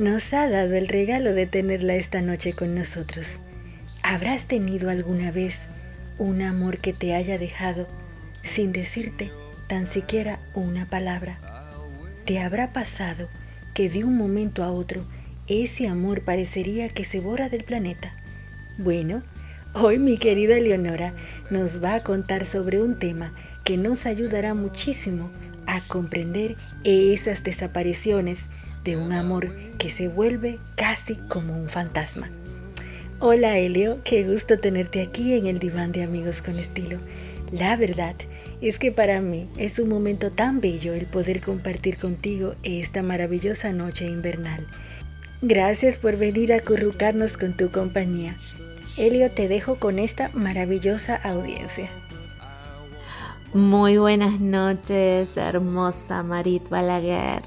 nos 0.00 0.32
ha 0.32 0.48
dado 0.48 0.76
el 0.76 0.88
regalo 0.88 1.34
de 1.34 1.44
tenerla 1.44 1.94
esta 1.94 2.22
noche 2.22 2.54
con 2.54 2.74
nosotros. 2.74 3.38
¿Habrás 4.02 4.46
tenido 4.46 4.88
alguna 4.88 5.30
vez 5.30 5.58
un 6.16 6.40
amor 6.40 6.78
que 6.78 6.94
te 6.94 7.14
haya 7.14 7.36
dejado 7.36 7.86
sin 8.42 8.72
decirte 8.72 9.30
tan 9.68 9.86
siquiera 9.86 10.40
una 10.54 10.88
palabra? 10.88 11.38
¿Te 12.24 12.38
habrá 12.38 12.72
pasado 12.72 13.28
que 13.74 13.90
de 13.90 14.04
un 14.04 14.16
momento 14.16 14.64
a 14.64 14.70
otro 14.70 15.04
ese 15.48 15.86
amor 15.86 16.22
parecería 16.22 16.88
que 16.88 17.04
se 17.04 17.20
borra 17.20 17.50
del 17.50 17.64
planeta? 17.64 18.16
Bueno, 18.78 19.22
hoy 19.74 19.98
mi 19.98 20.16
querida 20.16 20.58
Leonora 20.58 21.12
nos 21.50 21.84
va 21.84 21.96
a 21.96 22.02
contar 22.02 22.46
sobre 22.46 22.80
un 22.80 22.98
tema 22.98 23.34
que 23.64 23.76
nos 23.76 24.06
ayudará 24.06 24.54
muchísimo 24.54 25.30
a 25.66 25.82
comprender 25.82 26.56
esas 26.84 27.44
desapariciones 27.44 28.40
de 28.84 28.96
un 28.96 29.12
amor 29.12 29.48
que 29.78 29.90
se 29.90 30.08
vuelve 30.08 30.58
casi 30.76 31.16
como 31.28 31.56
un 31.56 31.68
fantasma. 31.68 32.30
Hola 33.18 33.58
Helio, 33.58 34.00
qué 34.04 34.24
gusto 34.24 34.58
tenerte 34.58 35.02
aquí 35.02 35.34
en 35.34 35.46
el 35.46 35.58
diván 35.58 35.92
de 35.92 36.02
amigos 36.02 36.40
con 36.40 36.58
estilo. 36.58 36.98
La 37.52 37.76
verdad 37.76 38.14
es 38.60 38.78
que 38.78 38.92
para 38.92 39.20
mí 39.20 39.48
es 39.56 39.78
un 39.78 39.88
momento 39.88 40.30
tan 40.30 40.60
bello 40.60 40.94
el 40.94 41.06
poder 41.06 41.40
compartir 41.40 41.96
contigo 41.96 42.54
esta 42.62 43.02
maravillosa 43.02 43.72
noche 43.72 44.06
invernal. 44.06 44.66
Gracias 45.42 45.98
por 45.98 46.16
venir 46.16 46.52
a 46.52 46.56
acurrucarnos 46.56 47.36
con 47.36 47.56
tu 47.56 47.70
compañía. 47.70 48.36
Elio, 48.96 49.30
te 49.30 49.48
dejo 49.48 49.76
con 49.76 49.98
esta 49.98 50.30
maravillosa 50.34 51.16
audiencia. 51.16 51.88
Muy 53.52 53.98
buenas 53.98 54.38
noches, 54.38 55.36
hermosa 55.36 56.22
Marit 56.22 56.68
Balaguer. 56.68 57.42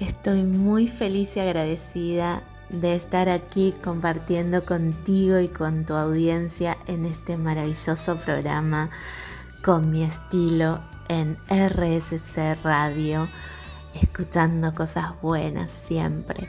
Estoy 0.00 0.44
muy 0.44 0.88
feliz 0.88 1.36
y 1.36 1.40
agradecida 1.40 2.42
de 2.70 2.94
estar 2.94 3.28
aquí 3.28 3.74
compartiendo 3.84 4.64
contigo 4.64 5.38
y 5.40 5.48
con 5.48 5.84
tu 5.84 5.92
audiencia 5.92 6.78
en 6.86 7.04
este 7.04 7.36
maravilloso 7.36 8.16
programa 8.16 8.88
con 9.62 9.90
mi 9.90 10.02
estilo 10.02 10.82
en 11.10 11.36
RSC 11.50 12.62
Radio, 12.64 13.28
escuchando 14.00 14.74
cosas 14.74 15.20
buenas 15.20 15.70
siempre. 15.70 16.48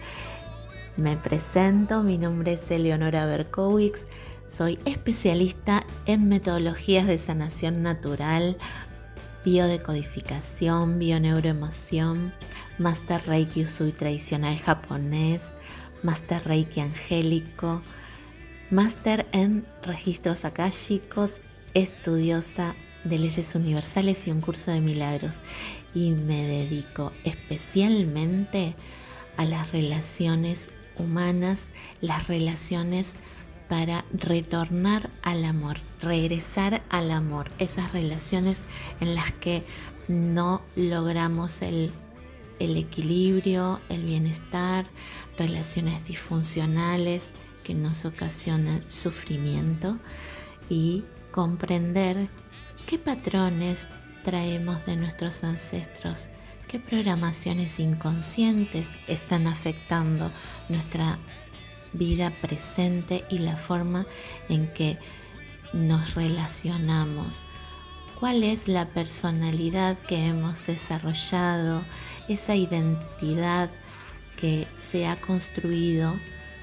Me 0.96 1.18
presento, 1.18 2.04
mi 2.04 2.18
nombre 2.18 2.54
es 2.54 2.72
Eleonora 2.72 3.26
Berkowitz, 3.26 4.06
soy 4.46 4.80
especialista 4.86 5.84
en 6.06 6.30
metodologías 6.30 7.06
de 7.06 7.18
sanación 7.18 7.84
natural, 7.84 8.56
biodecodificación, 9.44 11.00
bioneuroemoción, 11.00 12.34
Master 12.82 13.22
Reiki 13.28 13.62
Usui 13.62 13.92
tradicional 13.92 14.58
japonés, 14.58 15.54
Master 16.02 16.44
Reiki 16.44 16.80
angélico, 16.80 17.84
Master 18.72 19.28
en 19.34 19.68
registros 19.84 20.46
akáshicos, 20.46 21.42
estudiosa 21.76 22.76
de 23.04 23.20
leyes 23.20 23.54
universales 23.54 24.28
y 24.28 24.32
un 24.32 24.42
curso 24.42 24.72
de 24.72 24.82
milagros. 24.82 25.42
Y 25.94 26.12
me 26.12 26.48
dedico 26.48 27.12
especialmente 27.24 28.74
a 29.38 29.46
las 29.46 29.72
relaciones 29.72 30.70
humanas, 30.98 31.68
las 32.02 32.28
relaciones 32.28 33.14
para 33.70 34.06
retornar 34.12 35.12
al 35.22 35.46
amor, 35.46 35.78
regresar 36.02 36.82
al 36.90 37.12
amor, 37.12 37.52
esas 37.60 37.94
relaciones 37.94 38.62
en 39.02 39.14
las 39.14 39.32
que 39.34 39.64
no 40.08 40.62
logramos 40.76 41.62
el, 41.62 41.92
el 42.62 42.78
equilibrio, 42.78 43.82
el 43.90 44.04
bienestar, 44.04 44.86
relaciones 45.38 46.06
disfuncionales 46.06 47.34
que 47.64 47.74
nos 47.74 48.06
ocasionan 48.06 48.88
sufrimiento 48.88 49.98
y 50.70 51.04
comprender 51.32 52.30
qué 52.86 53.00
patrones 53.00 53.88
traemos 54.24 54.86
de 54.86 54.96
nuestros 54.96 55.44
ancestros, 55.44 56.28
qué 56.68 56.80
programaciones 56.80 57.80
inconscientes 57.80 58.90
están 59.08 59.48
afectando 59.48 60.32
nuestra 60.70 61.18
vida 61.94 62.32
presente 62.42 63.26
y 63.30 63.40
la 63.40 63.58
forma 63.58 64.06
en 64.50 64.68
que 64.72 65.00
nos 65.74 66.14
relacionamos. 66.14 67.44
¿Cuál 68.20 68.44
es 68.44 68.68
la 68.68 68.88
personalidad 68.90 69.98
que 69.98 70.28
hemos 70.28 70.68
desarrollado, 70.68 71.82
esa 72.34 72.56
identidad 72.56 73.70
que 74.38 74.68
se 74.76 75.08
ha 75.08 75.20
construido 75.20 76.20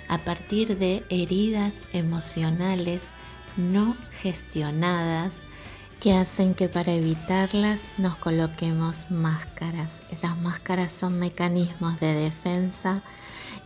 a 0.09 0.19
partir 0.19 0.79
de 0.79 1.05
heridas 1.11 1.83
emocionales 1.93 3.13
no 3.57 3.97
gestionadas 4.21 5.35
que 6.01 6.15
hacen 6.15 6.55
que 6.55 6.69
para 6.69 6.93
evitarlas 6.93 7.85
nos 7.99 8.17
coloquemos 8.17 9.11
máscaras. 9.11 10.03
Esas 10.11 10.37
máscaras 10.37 10.91
son 10.91 11.19
mecanismos 11.19 11.99
de 11.99 12.15
defensa, 12.15 13.03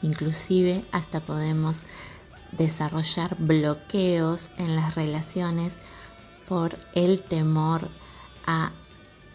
inclusive 0.00 0.85
hasta 0.92 1.21
podemos 1.21 1.82
desarrollar 2.52 3.36
bloqueos 3.38 4.50
en 4.56 4.76
las 4.76 4.95
relaciones 4.95 5.78
por 6.47 6.78
el 6.95 7.23
temor 7.23 7.91
a 8.47 8.73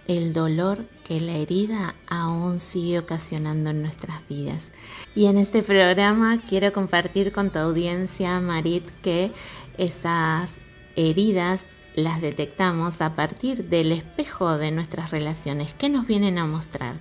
el 0.08 0.34
dolor 0.34 0.86
que 1.04 1.20
la 1.20 1.34
herida 1.34 1.96
aún 2.08 2.60
sigue 2.60 3.00
ocasionando 3.00 3.70
en 3.70 3.82
nuestras 3.82 4.28
vidas. 4.28 4.72
Y 5.16 5.26
en 5.26 5.38
este 5.38 5.64
programa 5.64 6.42
quiero 6.42 6.74
compartir 6.74 7.32
con 7.32 7.52
tu 7.52 7.60
audiencia, 7.60 8.40
Marit, 8.40 8.90
que 9.02 9.32
esas 9.78 10.60
heridas 10.96 11.66
las 11.94 12.22
detectamos 12.22 13.02
a 13.02 13.14
partir 13.14 13.70
del 13.70 13.92
espejo 13.92 14.58
de 14.58 14.72
nuestras 14.72 15.12
relaciones 15.12 15.74
que 15.74 15.90
nos 15.90 16.08
vienen 16.08 16.38
a 16.38 16.46
mostrar. 16.46 17.00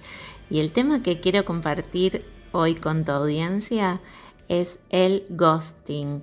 Y 0.49 0.61
el 0.61 0.73
tema 0.73 1.03
que 1.03 1.21
quiero 1.21 1.45
compartir 1.45 2.25
hoy 2.53 2.75
con 2.75 3.05
tu 3.05 3.13
audiencia 3.13 4.01
es 4.49 4.79
el 4.91 5.27
ghosting. 5.31 6.23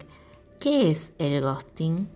¿Qué 0.59 0.89
es 0.91 1.11
el 1.17 1.41
ghosting? 1.41 2.09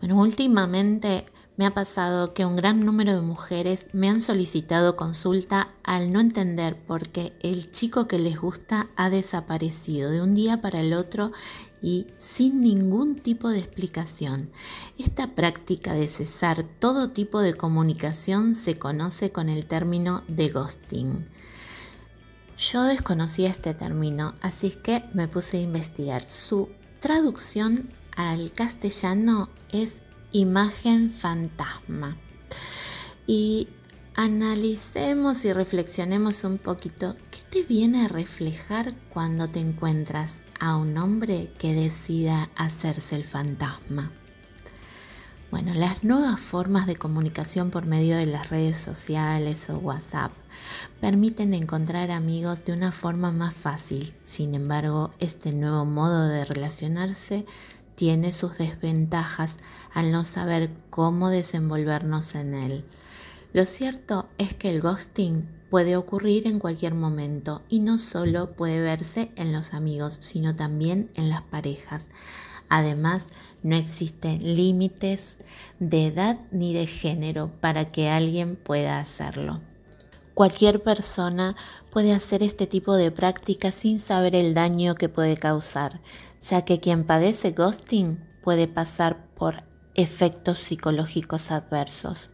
Bueno, 0.00 0.20
últimamente 0.20 1.26
me 1.56 1.66
ha 1.66 1.74
pasado 1.74 2.34
que 2.34 2.44
un 2.44 2.56
gran 2.56 2.84
número 2.84 3.14
de 3.14 3.20
mujeres 3.20 3.88
me 3.92 4.08
han 4.08 4.20
solicitado 4.20 4.96
consulta 4.96 5.70
al 5.84 6.12
no 6.12 6.20
entender 6.20 6.76
por 6.76 7.08
qué 7.08 7.32
el 7.42 7.70
chico 7.70 8.08
que 8.08 8.18
les 8.18 8.40
gusta 8.40 8.88
ha 8.96 9.08
desaparecido 9.10 10.10
de 10.10 10.20
un 10.20 10.32
día 10.32 10.60
para 10.60 10.80
el 10.80 10.92
otro 10.92 11.30
y 11.80 12.06
sin 12.16 12.62
ningún 12.62 13.14
tipo 13.14 13.50
de 13.50 13.58
explicación. 13.58 14.50
Esta 14.98 15.34
práctica 15.34 15.92
de 15.92 16.06
cesar 16.06 16.64
todo 16.80 17.10
tipo 17.10 17.40
de 17.40 17.54
comunicación 17.54 18.54
se 18.54 18.78
conoce 18.78 19.30
con 19.30 19.48
el 19.48 19.66
término 19.66 20.24
de 20.26 20.48
ghosting. 20.48 21.24
Yo 22.56 22.84
desconocía 22.84 23.50
este 23.50 23.74
término, 23.74 24.34
así 24.40 24.70
que 24.70 25.04
me 25.12 25.28
puse 25.28 25.58
a 25.58 25.62
investigar. 25.62 26.24
Su 26.26 26.68
traducción 27.00 27.90
al 28.16 28.52
castellano 28.52 29.50
es 29.70 29.96
imagen 30.34 31.10
fantasma. 31.10 32.16
Y 33.24 33.68
analicemos 34.16 35.44
y 35.44 35.52
reflexionemos 35.52 36.42
un 36.42 36.58
poquito 36.58 37.14
qué 37.30 37.38
te 37.48 37.62
viene 37.62 38.04
a 38.04 38.08
reflejar 38.08 38.94
cuando 39.10 39.46
te 39.48 39.60
encuentras 39.60 40.40
a 40.58 40.76
un 40.76 40.98
hombre 40.98 41.52
que 41.56 41.72
decida 41.72 42.50
hacerse 42.56 43.14
el 43.14 43.24
fantasma. 43.24 44.10
Bueno, 45.52 45.72
las 45.72 46.02
nuevas 46.02 46.40
formas 46.40 46.88
de 46.88 46.96
comunicación 46.96 47.70
por 47.70 47.86
medio 47.86 48.16
de 48.16 48.26
las 48.26 48.50
redes 48.50 48.76
sociales 48.76 49.70
o 49.70 49.78
WhatsApp 49.78 50.32
permiten 51.00 51.54
encontrar 51.54 52.10
amigos 52.10 52.64
de 52.64 52.72
una 52.72 52.90
forma 52.90 53.30
más 53.30 53.54
fácil. 53.54 54.14
Sin 54.24 54.56
embargo, 54.56 55.12
este 55.20 55.52
nuevo 55.52 55.84
modo 55.84 56.26
de 56.26 56.44
relacionarse 56.44 57.46
tiene 57.94 58.32
sus 58.32 58.58
desventajas 58.58 59.58
al 59.92 60.12
no 60.12 60.24
saber 60.24 60.70
cómo 60.90 61.30
desenvolvernos 61.30 62.34
en 62.34 62.54
él. 62.54 62.84
Lo 63.52 63.64
cierto 63.64 64.28
es 64.38 64.54
que 64.54 64.68
el 64.68 64.80
ghosting 64.80 65.48
puede 65.70 65.96
ocurrir 65.96 66.46
en 66.46 66.58
cualquier 66.58 66.94
momento 66.94 67.62
y 67.68 67.80
no 67.80 67.98
solo 67.98 68.52
puede 68.52 68.80
verse 68.80 69.30
en 69.36 69.52
los 69.52 69.74
amigos, 69.74 70.16
sino 70.20 70.54
también 70.56 71.10
en 71.14 71.28
las 71.28 71.42
parejas. 71.42 72.08
Además, 72.68 73.28
no 73.62 73.76
existen 73.76 74.56
límites 74.56 75.36
de 75.78 76.06
edad 76.06 76.38
ni 76.50 76.74
de 76.74 76.86
género 76.86 77.50
para 77.60 77.92
que 77.92 78.08
alguien 78.08 78.56
pueda 78.56 78.98
hacerlo. 78.98 79.60
Cualquier 80.34 80.82
persona 80.82 81.54
puede 81.92 82.12
hacer 82.12 82.42
este 82.42 82.66
tipo 82.66 82.96
de 82.96 83.12
práctica 83.12 83.70
sin 83.70 84.00
saber 84.00 84.34
el 84.34 84.52
daño 84.52 84.96
que 84.96 85.08
puede 85.08 85.36
causar, 85.36 86.00
ya 86.40 86.64
que 86.64 86.80
quien 86.80 87.04
padece 87.04 87.52
ghosting 87.52 88.18
puede 88.42 88.66
pasar 88.66 89.28
por 89.36 89.62
efectos 89.94 90.58
psicológicos 90.58 91.52
adversos. 91.52 92.30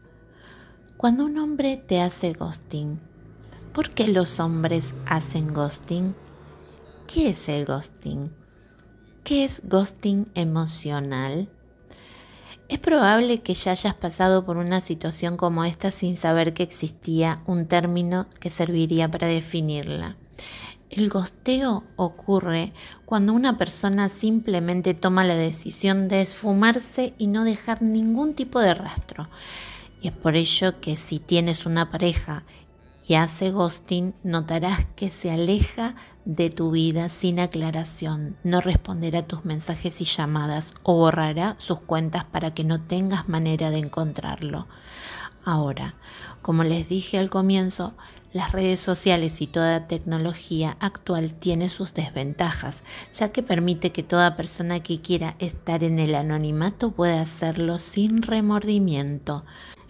Cuando 0.96 1.26
un 1.26 1.36
hombre 1.36 1.76
te 1.76 2.00
hace 2.00 2.32
ghosting, 2.32 3.00
¿por 3.74 3.90
qué 3.90 4.08
los 4.08 4.40
hombres 4.40 4.94
hacen 5.04 5.52
ghosting? 5.52 6.14
¿Qué 7.06 7.30
es 7.30 7.50
el 7.50 7.66
ghosting? 7.66 8.32
¿Qué 9.24 9.44
es 9.44 9.60
ghosting 9.68 10.30
emocional? 10.34 11.50
Es 12.70 12.78
probable 12.78 13.40
que 13.40 13.54
ya 13.54 13.72
hayas 13.72 13.94
pasado 13.94 14.46
por 14.46 14.56
una 14.56 14.80
situación 14.80 15.36
como 15.36 15.64
esta 15.64 15.90
sin 15.90 16.16
saber 16.16 16.54
que 16.54 16.62
existía 16.62 17.42
un 17.44 17.66
término 17.66 18.28
que 18.38 18.48
serviría 18.48 19.10
para 19.10 19.26
definirla. 19.26 20.14
El 20.88 21.08
gosteo 21.08 21.82
ocurre 21.96 22.72
cuando 23.06 23.32
una 23.32 23.58
persona 23.58 24.08
simplemente 24.08 24.94
toma 24.94 25.24
la 25.24 25.34
decisión 25.34 26.06
de 26.06 26.22
esfumarse 26.22 27.12
y 27.18 27.26
no 27.26 27.42
dejar 27.42 27.82
ningún 27.82 28.34
tipo 28.34 28.60
de 28.60 28.74
rastro. 28.74 29.28
Y 30.00 30.06
es 30.06 30.14
por 30.14 30.36
ello 30.36 30.80
que 30.80 30.94
si 30.94 31.18
tienes 31.18 31.66
una 31.66 31.90
pareja 31.90 32.44
y 33.04 33.14
hace 33.14 33.50
ghosting, 33.50 34.14
notarás 34.22 34.86
que 34.94 35.10
se 35.10 35.32
aleja 35.32 35.96
de 36.24 36.50
tu 36.50 36.70
vida 36.70 37.08
sin 37.08 37.40
aclaración, 37.40 38.36
no 38.44 38.60
responderá 38.60 39.26
tus 39.26 39.44
mensajes 39.44 40.00
y 40.00 40.04
llamadas 40.04 40.74
o 40.82 40.94
borrará 40.94 41.54
sus 41.58 41.80
cuentas 41.80 42.24
para 42.24 42.52
que 42.52 42.64
no 42.64 42.80
tengas 42.80 43.28
manera 43.28 43.70
de 43.70 43.78
encontrarlo. 43.78 44.66
Ahora, 45.44 45.94
como 46.42 46.64
les 46.64 46.88
dije 46.88 47.18
al 47.18 47.30
comienzo, 47.30 47.94
las 48.32 48.52
redes 48.52 48.78
sociales 48.78 49.40
y 49.40 49.46
toda 49.46 49.88
tecnología 49.88 50.76
actual 50.78 51.34
tiene 51.34 51.68
sus 51.68 51.94
desventajas, 51.94 52.84
ya 53.12 53.32
que 53.32 53.42
permite 53.42 53.90
que 53.90 54.02
toda 54.02 54.36
persona 54.36 54.80
que 54.80 55.00
quiera 55.00 55.34
estar 55.40 55.82
en 55.82 55.98
el 55.98 56.14
anonimato 56.14 56.92
pueda 56.92 57.20
hacerlo 57.20 57.78
sin 57.78 58.22
remordimiento, 58.22 59.44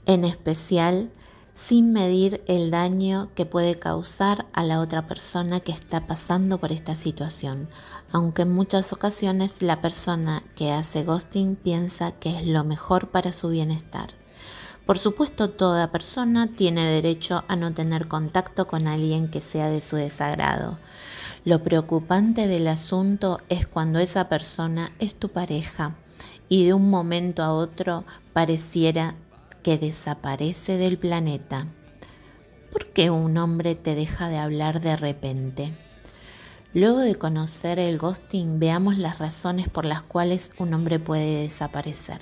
en 0.06 0.24
especial 0.24 1.10
sin 1.52 1.92
medir 1.92 2.42
el 2.46 2.70
daño 2.70 3.28
que 3.34 3.46
puede 3.46 3.78
causar 3.78 4.46
a 4.52 4.62
la 4.62 4.80
otra 4.80 5.06
persona 5.06 5.60
que 5.60 5.72
está 5.72 6.06
pasando 6.06 6.58
por 6.58 6.72
esta 6.72 6.94
situación, 6.94 7.68
aunque 8.12 8.42
en 8.42 8.52
muchas 8.52 8.92
ocasiones 8.92 9.62
la 9.62 9.80
persona 9.80 10.42
que 10.54 10.72
hace 10.72 11.04
ghosting 11.04 11.56
piensa 11.56 12.12
que 12.12 12.36
es 12.36 12.46
lo 12.46 12.64
mejor 12.64 13.08
para 13.08 13.32
su 13.32 13.48
bienestar. 13.48 14.10
Por 14.86 14.98
supuesto, 14.98 15.50
toda 15.50 15.92
persona 15.92 16.48
tiene 16.48 16.84
derecho 16.84 17.44
a 17.46 17.56
no 17.56 17.72
tener 17.72 18.08
contacto 18.08 18.66
con 18.66 18.88
alguien 18.88 19.30
que 19.30 19.40
sea 19.40 19.68
de 19.68 19.80
su 19.80 19.96
desagrado. 19.96 20.78
Lo 21.44 21.62
preocupante 21.62 22.46
del 22.48 22.66
asunto 22.66 23.40
es 23.48 23.66
cuando 23.66 23.98
esa 23.98 24.28
persona 24.28 24.92
es 24.98 25.14
tu 25.14 25.28
pareja 25.28 25.94
y 26.48 26.66
de 26.66 26.74
un 26.74 26.90
momento 26.90 27.42
a 27.42 27.52
otro 27.52 28.04
pareciera 28.32 29.14
que 29.62 29.78
desaparece 29.78 30.76
del 30.76 30.98
planeta. 30.98 31.66
¿Por 32.70 32.86
qué 32.86 33.10
un 33.10 33.36
hombre 33.36 33.74
te 33.74 33.94
deja 33.94 34.28
de 34.28 34.38
hablar 34.38 34.80
de 34.80 34.96
repente? 34.96 35.72
Luego 36.72 37.00
de 37.00 37.16
conocer 37.16 37.80
el 37.80 37.98
ghosting, 37.98 38.60
veamos 38.60 38.96
las 38.96 39.18
razones 39.18 39.68
por 39.68 39.84
las 39.84 40.02
cuales 40.02 40.52
un 40.58 40.72
hombre 40.72 41.00
puede 41.00 41.42
desaparecer. 41.42 42.20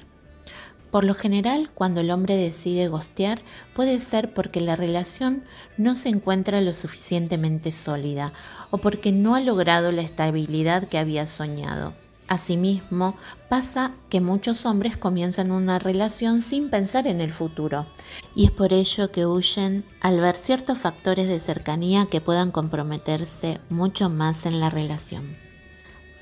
Por 0.91 1.05
lo 1.05 1.15
general, 1.15 1.71
cuando 1.75 2.01
el 2.01 2.11
hombre 2.11 2.35
decide 2.35 2.89
gostear, 2.89 3.43
puede 3.75 3.99
ser 3.99 4.33
porque 4.33 4.63
la 4.63 4.75
relación 4.75 5.45
no 5.77 5.95
se 5.95 6.09
encuentra 6.09 6.63
lo 6.63 6.73
suficientemente 6.73 7.73
sólida 7.73 8.33
o 8.71 8.79
porque 8.79 9.13
no 9.13 9.35
ha 9.35 9.41
logrado 9.41 9.93
la 9.93 10.01
estabilidad 10.01 10.85
que 10.85 10.97
había 10.97 11.27
soñado. 11.27 11.93
Asimismo, 12.29 13.17
pasa 13.49 13.93
que 14.11 14.21
muchos 14.21 14.67
hombres 14.67 14.99
comienzan 14.99 15.51
una 15.51 15.79
relación 15.79 16.43
sin 16.43 16.69
pensar 16.69 17.07
en 17.09 17.23
el 17.23 17.33
futuro, 17.33 17.87
y 18.35 18.45
es 18.45 18.51
por 18.51 18.75
ello 18.75 19.11
que 19.11 19.25
huyen 19.25 19.83
al 20.03 20.21
ver 20.21 20.37
ciertos 20.37 20.77
factores 20.77 21.27
de 21.27 21.41
cercanía 21.41 22.07
que 22.07 22.21
puedan 22.21 22.51
comprometerse 22.51 23.61
mucho 23.71 24.11
más 24.11 24.45
en 24.45 24.61
la 24.61 24.69
relación. 24.69 25.39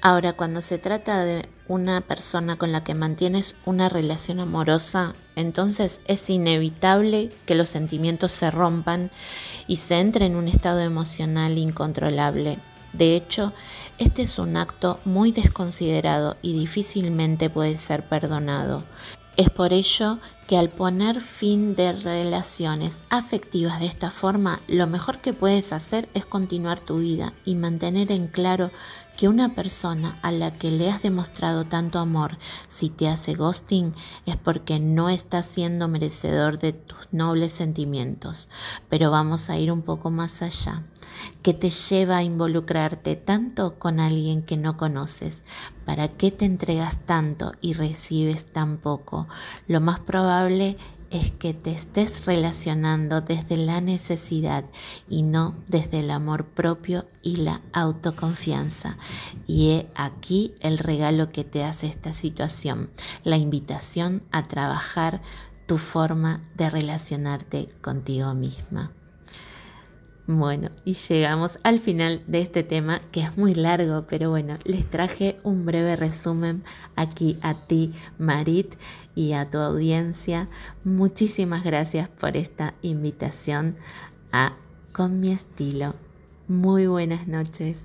Ahora, 0.00 0.34
cuando 0.34 0.60
se 0.60 0.78
trata 0.78 1.24
de 1.24 1.48
una 1.66 2.00
persona 2.00 2.56
con 2.56 2.70
la 2.70 2.84
que 2.84 2.94
mantienes 2.94 3.56
una 3.64 3.88
relación 3.88 4.38
amorosa, 4.38 5.16
entonces 5.34 6.00
es 6.06 6.30
inevitable 6.30 7.32
que 7.46 7.56
los 7.56 7.68
sentimientos 7.68 8.30
se 8.30 8.52
rompan 8.52 9.10
y 9.66 9.78
se 9.78 9.98
entre 9.98 10.26
en 10.26 10.36
un 10.36 10.46
estado 10.46 10.80
emocional 10.80 11.58
incontrolable. 11.58 12.60
De 12.96 13.16
hecho, 13.16 13.52
este 13.98 14.22
es 14.22 14.38
un 14.38 14.56
acto 14.56 15.00
muy 15.04 15.32
desconsiderado 15.32 16.36
y 16.42 16.58
difícilmente 16.58 17.50
puede 17.50 17.76
ser 17.76 18.08
perdonado. 18.08 18.84
Es 19.36 19.50
por 19.50 19.74
ello 19.74 20.18
que 20.46 20.56
al 20.56 20.70
poner 20.70 21.20
fin 21.20 21.74
de 21.74 21.92
relaciones 21.92 23.00
afectivas 23.10 23.80
de 23.80 23.86
esta 23.86 24.10
forma, 24.10 24.62
lo 24.66 24.86
mejor 24.86 25.18
que 25.18 25.34
puedes 25.34 25.74
hacer 25.74 26.08
es 26.14 26.24
continuar 26.24 26.80
tu 26.80 27.00
vida 27.00 27.34
y 27.44 27.54
mantener 27.54 28.12
en 28.12 28.28
claro 28.28 28.70
que 29.16 29.28
una 29.28 29.54
persona 29.54 30.18
a 30.22 30.30
la 30.30 30.50
que 30.50 30.70
le 30.70 30.90
has 30.90 31.02
demostrado 31.02 31.64
tanto 31.64 31.98
amor, 31.98 32.38
si 32.68 32.90
te 32.90 33.08
hace 33.08 33.34
ghosting, 33.34 33.94
es 34.26 34.36
porque 34.36 34.78
no 34.78 35.08
está 35.08 35.42
siendo 35.42 35.88
merecedor 35.88 36.58
de 36.58 36.72
tus 36.72 37.08
nobles 37.12 37.52
sentimientos. 37.52 38.48
Pero 38.88 39.10
vamos 39.10 39.48
a 39.48 39.58
ir 39.58 39.72
un 39.72 39.82
poco 39.82 40.10
más 40.10 40.42
allá. 40.42 40.82
¿Qué 41.42 41.54
te 41.54 41.70
lleva 41.70 42.18
a 42.18 42.22
involucrarte 42.22 43.16
tanto 43.16 43.78
con 43.78 44.00
alguien 44.00 44.42
que 44.42 44.56
no 44.56 44.76
conoces? 44.76 45.42
¿Para 45.84 46.08
qué 46.08 46.30
te 46.30 46.44
entregas 46.44 46.98
tanto 47.06 47.52
y 47.60 47.72
recibes 47.74 48.44
tan 48.44 48.76
poco? 48.76 49.28
Lo 49.66 49.80
más 49.80 50.00
probable 50.00 50.70
es 50.70 50.76
que 51.38 51.54
te 51.54 51.72
estés 51.72 52.26
relacionando 52.26 53.20
desde 53.20 53.56
la 53.56 53.80
necesidad 53.80 54.64
y 55.08 55.22
no 55.22 55.56
desde 55.68 56.00
el 56.00 56.10
amor 56.10 56.46
propio 56.46 57.06
y 57.22 57.36
la 57.36 57.62
autoconfianza. 57.72 58.98
Y 59.46 59.70
he 59.70 59.86
aquí 59.94 60.54
el 60.60 60.78
regalo 60.78 61.30
que 61.30 61.44
te 61.44 61.64
hace 61.64 61.86
esta 61.86 62.12
situación, 62.12 62.90
la 63.24 63.36
invitación 63.36 64.22
a 64.32 64.48
trabajar 64.48 65.22
tu 65.66 65.78
forma 65.78 66.42
de 66.54 66.70
relacionarte 66.70 67.68
contigo 67.80 68.34
misma. 68.34 68.92
Bueno, 70.28 70.70
y 70.84 70.94
llegamos 70.94 71.60
al 71.62 71.78
final 71.78 72.20
de 72.26 72.40
este 72.40 72.64
tema 72.64 73.00
que 73.12 73.20
es 73.20 73.38
muy 73.38 73.54
largo, 73.54 74.06
pero 74.08 74.28
bueno, 74.28 74.58
les 74.64 74.84
traje 74.90 75.36
un 75.44 75.64
breve 75.64 75.94
resumen 75.94 76.64
aquí 76.96 77.38
a 77.42 77.54
ti, 77.54 77.92
Marit, 78.18 78.74
y 79.14 79.34
a 79.34 79.48
tu 79.48 79.58
audiencia. 79.58 80.48
Muchísimas 80.82 81.62
gracias 81.62 82.08
por 82.08 82.36
esta 82.36 82.74
invitación 82.82 83.76
a 84.32 84.56
Con 84.92 85.20
mi 85.20 85.30
estilo. 85.30 85.94
Muy 86.48 86.88
buenas 86.88 87.28
noches. 87.28 87.82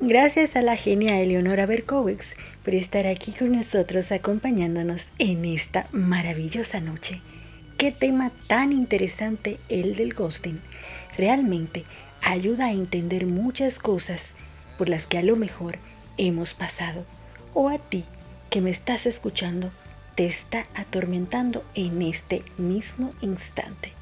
Gracias 0.00 0.56
a 0.56 0.62
la 0.62 0.76
genia 0.76 1.20
Eleonora 1.20 1.64
Berkowitz 1.64 2.34
por 2.64 2.74
estar 2.74 3.06
aquí 3.06 3.32
con 3.32 3.52
nosotros 3.52 4.10
acompañándonos 4.10 5.06
en 5.18 5.44
esta 5.44 5.86
maravillosa 5.92 6.80
noche. 6.80 7.22
Qué 7.78 7.92
tema 7.92 8.32
tan 8.46 8.72
interesante 8.72 9.58
el 9.68 9.94
del 9.94 10.12
ghosting 10.12 10.60
realmente 11.16 11.84
ayuda 12.22 12.66
a 12.66 12.72
entender 12.72 13.26
muchas 13.26 13.78
cosas 13.78 14.34
por 14.78 14.88
las 14.88 15.06
que 15.06 15.18
a 15.18 15.22
lo 15.22 15.36
mejor 15.36 15.78
hemos 16.16 16.54
pasado 16.54 17.04
o 17.54 17.68
a 17.68 17.78
ti 17.78 18.04
que 18.50 18.60
me 18.60 18.70
estás 18.70 19.06
escuchando 19.06 19.70
te 20.14 20.26
está 20.26 20.66
atormentando 20.74 21.64
en 21.74 22.00
este 22.02 22.42
mismo 22.56 23.12
instante. 23.20 23.92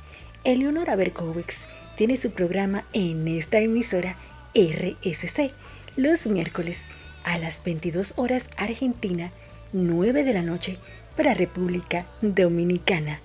Eleonora 0.45 0.97
Berkowitz 0.97 1.57
tiene 1.97 2.17
su 2.17 2.31
programa 2.31 2.85
en 2.93 3.27
esta 3.29 3.59
emisora 3.59 4.17
RSC 4.55 5.53
los 5.97 6.27
miércoles 6.27 6.79
a 7.25 7.39
las 7.39 7.63
22 7.65 8.15
horas 8.17 8.47
Argentina, 8.57 9.33
9 9.73 10.25
de 10.25 10.35
la 10.35 10.43
noche 10.43 10.79
para 11.17 11.35
República 11.35 12.07
Dominicana. 12.21 13.21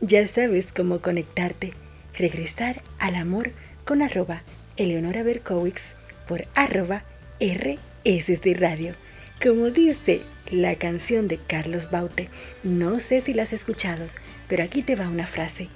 Ya 0.00 0.26
sabes 0.26 0.68
cómo 0.74 1.00
conectarte 1.00 1.74
regresar 2.14 2.82
al 2.98 3.14
amor 3.16 3.52
con 3.84 4.02
arroba 4.02 4.42
Eleonora 4.76 5.22
Berkowitz 5.22 5.92
por 6.26 6.46
arroba 6.54 7.04
RSC 7.40 8.56
Radio. 8.58 8.94
Como 9.42 9.70
dice 9.70 10.22
la 10.50 10.76
canción 10.76 11.28
de 11.28 11.38
Carlos 11.38 11.90
Baute, 11.90 12.28
no 12.62 13.00
sé 13.00 13.20
si 13.20 13.34
la 13.34 13.42
has 13.44 13.52
escuchado, 13.52 14.06
pero 14.48 14.62
aquí 14.62 14.82
te 14.82 14.96
va 14.96 15.08
una 15.08 15.26
frase. 15.26 15.68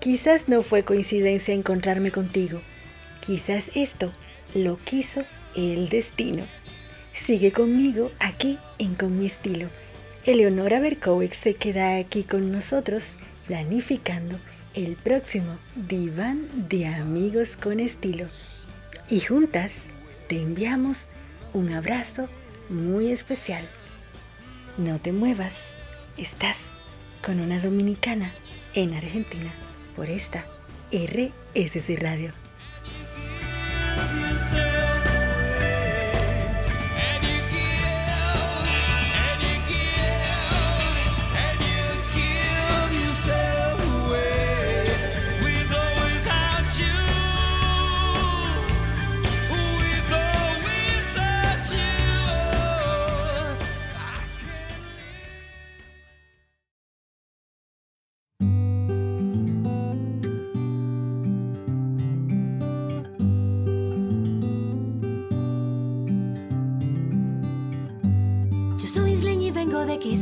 Quizás 0.00 0.48
no 0.48 0.62
fue 0.62 0.82
coincidencia 0.82 1.54
encontrarme 1.54 2.10
contigo, 2.10 2.60
quizás 3.24 3.64
esto 3.74 4.12
lo 4.54 4.78
quiso 4.78 5.24
el 5.56 5.88
destino. 5.88 6.44
Sigue 7.14 7.50
conmigo 7.52 8.12
aquí 8.20 8.58
en 8.78 8.94
Con 8.94 9.18
mi 9.18 9.26
estilo. 9.26 9.68
Eleonora 10.24 10.78
Berkowitz 10.78 11.36
se 11.36 11.54
queda 11.54 11.96
aquí 11.96 12.22
con 12.22 12.52
nosotros 12.52 13.04
planificando 13.46 14.38
el 14.74 14.96
próximo 14.96 15.58
diván 15.74 16.48
de 16.68 16.86
amigos 16.86 17.50
con 17.60 17.80
estilo. 17.80 18.26
Y 19.08 19.20
juntas 19.20 19.84
te 20.28 20.40
enviamos 20.40 20.98
un 21.52 21.72
abrazo 21.72 22.28
muy 22.68 23.10
especial. 23.10 23.68
No 24.76 24.98
te 24.98 25.12
muevas, 25.12 25.54
estás 26.16 26.58
con 27.24 27.40
una 27.40 27.60
dominicana 27.60 28.30
en 28.74 28.94
Argentina 28.94 29.52
por 29.96 30.08
esta 30.08 30.46
RSC 30.92 31.98
Radio. 32.00 32.47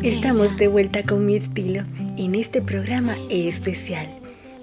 Estamos 0.03 0.57
de 0.57 0.69
vuelta 0.69 1.05
con 1.05 1.25
mi 1.25 1.37
estilo 1.37 1.85
en 2.17 2.35
este 2.35 2.61
programa 2.61 3.17
especial. 3.31 4.09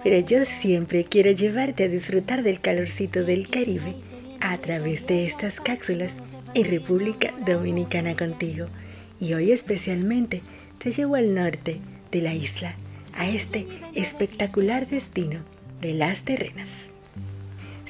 Pero 0.04 0.26
yo 0.26 0.46
siempre 0.46 1.06
quiero 1.06 1.32
llevarte 1.32 1.86
a 1.86 1.88
disfrutar 1.88 2.44
del 2.44 2.60
calorcito 2.60 3.24
del 3.24 3.50
Caribe 3.50 3.96
a 4.42 4.58
través 4.58 5.08
de 5.08 5.26
estas 5.26 5.60
cápsulas 5.62 6.14
en 6.54 6.66
República 6.66 7.34
Dominicana 7.46 8.16
contigo. 8.16 8.68
Y 9.20 9.34
hoy 9.34 9.52
especialmente 9.52 10.42
te 10.80 10.92
llevo 10.92 11.16
al 11.16 11.34
norte 11.34 11.80
de 12.12 12.22
la 12.22 12.34
isla, 12.34 12.76
a 13.18 13.30
este 13.30 13.68
espectacular 13.96 14.88
destino 14.88 15.40
de 15.82 15.94
las 15.94 16.24
terrenas. 16.24 16.93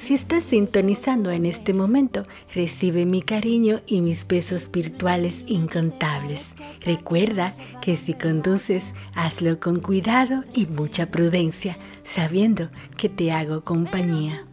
Si 0.04 0.12
estás 0.12 0.44
sintonizando 0.44 1.30
en 1.30 1.46
este 1.46 1.72
momento, 1.72 2.24
recibe 2.54 3.06
mi 3.06 3.22
cariño 3.22 3.80
y 3.86 4.02
mis 4.02 4.26
besos 4.26 4.70
virtuales 4.70 5.42
incontables. 5.46 6.44
Recuerda 6.82 7.54
que 7.80 7.96
si 7.96 8.12
conduces, 8.12 8.84
hazlo 9.14 9.58
con 9.58 9.80
cuidado 9.80 10.44
y 10.52 10.66
mucha 10.66 11.06
prudencia, 11.06 11.78
sabiendo 12.04 12.68
que 12.98 13.08
te 13.08 13.32
hago 13.32 13.64
compañía. 13.64 14.44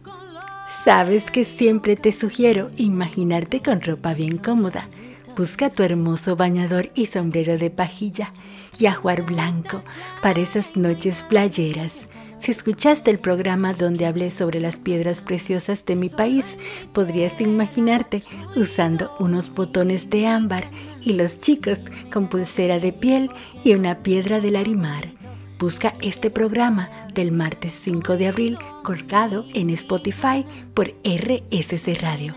Sabes 0.86 1.30
que 1.30 1.44
siempre 1.44 1.96
te 1.96 2.12
sugiero 2.12 2.70
imaginarte 2.78 3.60
con 3.60 3.82
ropa 3.82 4.14
bien 4.14 4.38
cómoda. 4.38 4.88
Busca 5.36 5.68
tu 5.68 5.82
hermoso 5.82 6.34
bañador 6.34 6.90
y 6.94 7.06
sombrero 7.06 7.58
de 7.58 7.68
pajilla 7.68 8.32
y 8.78 8.86
ajuar 8.86 9.20
blanco 9.26 9.82
para 10.22 10.40
esas 10.40 10.76
noches 10.76 11.22
playeras 11.28 12.08
si 12.42 12.50
escuchaste 12.50 13.08
el 13.08 13.20
programa 13.20 13.72
donde 13.72 14.04
hablé 14.04 14.32
sobre 14.32 14.58
las 14.58 14.74
piedras 14.74 15.22
preciosas 15.22 15.86
de 15.86 15.94
mi 15.94 16.08
país, 16.08 16.44
podrías 16.92 17.40
imaginarte 17.40 18.24
usando 18.56 19.14
unos 19.20 19.54
botones 19.54 20.10
de 20.10 20.26
ámbar 20.26 20.68
y 21.00 21.12
los 21.12 21.38
chicos 21.38 21.78
con 22.12 22.28
pulsera 22.28 22.80
de 22.80 22.92
piel 22.92 23.30
y 23.62 23.74
una 23.74 24.02
piedra 24.02 24.40
del 24.40 24.56
arimar. 24.56 25.12
Busca 25.60 25.94
este 26.02 26.30
programa 26.30 26.90
del 27.14 27.30
martes 27.30 27.74
5 27.80 28.16
de 28.16 28.26
abril 28.26 28.58
colgado 28.82 29.46
en 29.54 29.70
Spotify 29.70 30.44
por 30.74 30.88
RSC 31.04 32.00
Radio. 32.00 32.34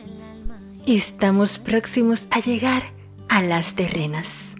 Estamos 0.85 1.57
próximos 1.57 2.27
a 2.29 2.41
llegar 2.41 2.83
a 3.27 3.41
las 3.41 3.73
terrenas. 3.73 4.55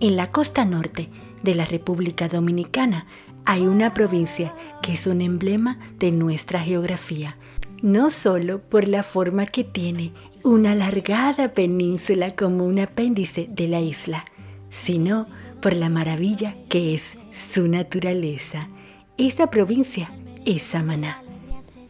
En 0.00 0.16
la 0.16 0.28
costa 0.28 0.64
norte 0.64 1.10
de 1.42 1.54
la 1.54 1.66
República 1.66 2.28
Dominicana 2.28 3.06
hay 3.44 3.66
una 3.66 3.94
provincia 3.94 4.54
que 4.82 4.92
es 4.94 5.06
un 5.06 5.20
emblema 5.20 5.78
de 5.98 6.12
nuestra 6.12 6.60
geografía, 6.60 7.36
no 7.82 8.10
solo 8.10 8.60
por 8.60 8.88
la 8.88 9.02
forma 9.02 9.46
que 9.46 9.64
tiene 9.64 10.12
una 10.44 10.72
alargada 10.72 11.54
península 11.54 12.30
como 12.32 12.64
un 12.66 12.78
apéndice 12.78 13.48
de 13.50 13.68
la 13.68 13.80
isla, 13.80 14.24
sino 14.70 15.26
por 15.60 15.74
la 15.74 15.88
maravilla 15.88 16.54
que 16.68 16.94
es 16.94 17.16
su 17.52 17.68
naturaleza. 17.68 18.68
Esa 19.16 19.50
provincia 19.50 20.10
es 20.44 20.62
Samaná, 20.62 21.22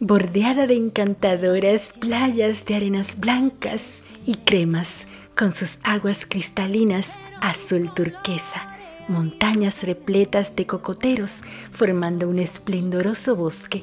bordeada 0.01 0.67
de 0.67 0.75
encantadoras 0.75 1.93
playas 1.99 2.65
de 2.65 2.77
arenas 2.77 3.19
blancas 3.19 4.05
y 4.25 4.35
cremas, 4.37 5.07
con 5.37 5.53
sus 5.53 5.79
aguas 5.85 6.27
cristalinas 6.27 7.09
azul 7.41 7.93
turquesa 7.95 8.78
montañas 9.09 9.83
repletas 9.83 10.55
de 10.57 10.67
cocoteros 10.67 11.39
formando 11.73 12.29
un 12.29 12.39
esplendoroso 12.39 13.35
bosque 13.35 13.83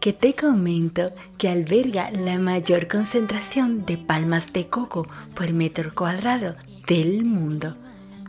que 0.00 0.14
te 0.14 0.34
comento 0.34 1.12
que 1.36 1.48
alberga 1.48 2.10
la 2.10 2.38
mayor 2.38 2.88
concentración 2.88 3.84
de 3.84 3.98
palmas 3.98 4.50
de 4.52 4.66
coco 4.66 5.06
por 5.34 5.52
metro 5.52 5.94
cuadrado 5.94 6.56
del 6.86 7.24
mundo. 7.26 7.76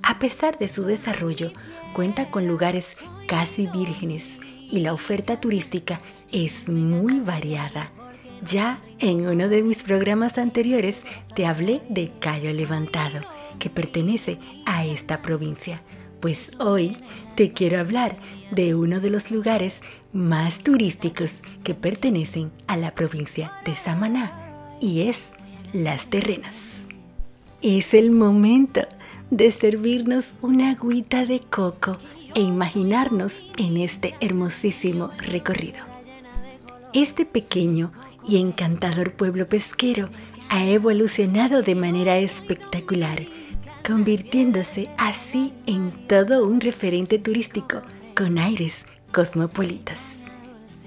A 0.03 0.19
pesar 0.19 0.57
de 0.57 0.67
su 0.67 0.83
desarrollo, 0.83 1.53
cuenta 1.93 2.29
con 2.29 2.45
lugares 2.45 2.97
casi 3.25 3.67
vírgenes 3.67 4.25
y 4.69 4.81
la 4.81 4.93
oferta 4.93 5.39
turística 5.39 6.01
es 6.31 6.67
muy 6.67 7.21
variada. 7.21 7.89
Ya 8.43 8.81
en 8.99 9.27
uno 9.27 9.47
de 9.47 9.63
mis 9.63 9.83
programas 9.83 10.37
anteriores 10.37 11.01
te 11.35 11.45
hablé 11.45 11.81
de 11.87 12.11
Cayo 12.19 12.51
Levantado 12.51 13.21
que 13.61 13.69
pertenece 13.69 14.39
a 14.65 14.85
esta 14.85 15.21
provincia. 15.21 15.83
Pues 16.19 16.51
hoy 16.57 16.97
te 17.35 17.53
quiero 17.53 17.79
hablar 17.79 18.17
de 18.49 18.73
uno 18.73 18.99
de 18.99 19.11
los 19.11 19.29
lugares 19.29 19.81
más 20.11 20.59
turísticos 20.63 21.31
que 21.63 21.75
pertenecen 21.75 22.51
a 22.65 22.75
la 22.75 22.95
provincia 22.95 23.51
de 23.63 23.75
Samaná 23.75 24.77
y 24.81 25.01
es 25.01 25.31
Las 25.73 26.07
Terrenas. 26.07 26.55
Es 27.61 27.93
el 27.93 28.09
momento 28.09 28.81
de 29.29 29.51
servirnos 29.51 30.33
una 30.41 30.71
agüita 30.71 31.27
de 31.27 31.39
coco 31.39 31.99
e 32.33 32.41
imaginarnos 32.41 33.43
en 33.57 33.77
este 33.77 34.15
hermosísimo 34.21 35.11
recorrido. 35.19 35.85
Este 36.93 37.25
pequeño 37.25 37.91
y 38.27 38.37
encantador 38.37 39.13
pueblo 39.13 39.47
pesquero 39.47 40.09
ha 40.49 40.65
evolucionado 40.65 41.61
de 41.61 41.75
manera 41.75 42.17
espectacular 42.17 43.21
convirtiéndose 43.91 44.89
así 44.97 45.51
en 45.65 45.91
todo 46.07 46.45
un 46.47 46.61
referente 46.61 47.19
turístico 47.19 47.81
con 48.15 48.37
aires 48.37 48.85
cosmopolitas. 49.11 49.97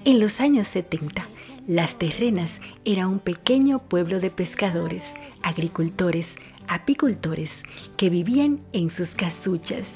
En 0.07 0.21
los 0.21 0.41
años 0.41 0.69
70, 0.69 1.29
Las 1.69 1.99
Terrenas 1.99 2.53
era 2.87 3.07
un 3.07 3.19
pequeño 3.19 3.81
pueblo 3.81 4.21
de 4.21 4.31
pescadores, 4.31 5.03
agricultores, 5.43 6.29
apicultores 6.67 7.53
que 7.99 8.09
vivían 8.09 8.61
en 8.73 8.89
sus 8.89 9.11
casuchas, 9.11 9.87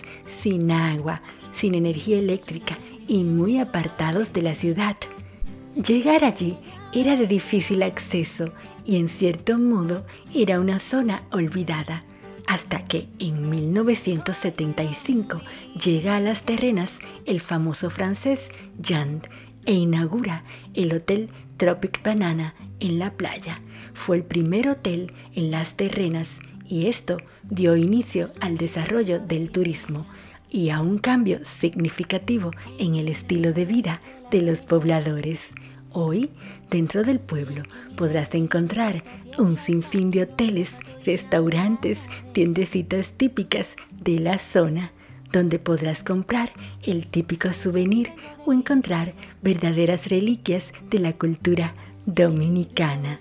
sin 0.43 0.71
agua, 0.71 1.23
sin 1.55 1.75
energía 1.77 2.19
eléctrica 2.19 2.77
y 3.07 3.25
muy 3.25 3.59
apartados 3.59 4.35
de 4.35 4.43
la 4.43 4.55
ciudad. 4.55 4.99
Llegar 5.83 6.25
allí 6.25 6.59
era 6.93 7.17
de 7.17 7.27
difícil 7.27 7.83
acceso 7.85 8.53
y 8.85 8.97
en 8.97 9.09
cierto 9.09 9.57
modo 9.57 10.05
era 10.35 10.61
una 10.61 10.79
zona 10.79 11.23
olvidada 11.31 12.05
hasta 12.49 12.87
que 12.87 13.09
en 13.19 13.51
1975 13.51 15.43
llega 15.79 16.17
a 16.17 16.21
las 16.21 16.45
terrenas 16.45 16.99
el 17.27 17.43
famoso 17.43 17.91
francés 17.91 18.49
Jean 18.81 19.21
e 19.67 19.75
inaugura 19.75 20.45
el 20.73 20.95
Hotel 20.95 21.29
Tropic 21.59 22.03
Banana 22.03 22.55
en 22.81 22.99
la 22.99 23.13
playa. 23.13 23.61
Fue 23.93 24.17
el 24.17 24.23
primer 24.23 24.67
hotel 24.67 25.13
en 25.35 25.51
las 25.51 25.77
terrenas 25.77 26.31
y 26.67 26.87
esto 26.87 27.19
dio 27.43 27.77
inicio 27.77 28.29
al 28.41 28.57
desarrollo 28.57 29.21
del 29.21 29.51
turismo 29.51 30.07
y 30.51 30.71
a 30.71 30.81
un 30.81 30.97
cambio 30.97 31.45
significativo 31.45 32.53
en 32.79 32.95
el 32.95 33.09
estilo 33.09 33.53
de 33.53 33.67
vida 33.67 34.01
de 34.31 34.41
los 34.41 34.63
pobladores. 34.63 35.51
Hoy, 35.91 36.31
dentro 36.71 37.03
del 37.03 37.21
pueblo, 37.21 37.63
podrás 37.95 38.35
encontrar 38.35 39.03
un 39.39 39.57
sinfín 39.57 40.11
de 40.11 40.23
hoteles, 40.23 40.71
restaurantes, 41.05 41.99
tiendecitas 42.33 43.13
típicas 43.13 43.77
de 43.91 44.19
la 44.19 44.39
zona, 44.39 44.93
donde 45.33 45.59
podrás 45.59 46.03
comprar 46.03 46.53
el 46.83 47.07
típico 47.07 47.53
souvenir 47.53 48.11
o 48.47 48.53
encontrar 48.53 49.13
verdaderas 49.43 50.09
reliquias 50.09 50.73
de 50.91 50.99
la 50.99 51.13
cultura 51.13 51.75
dominicana. 52.07 53.19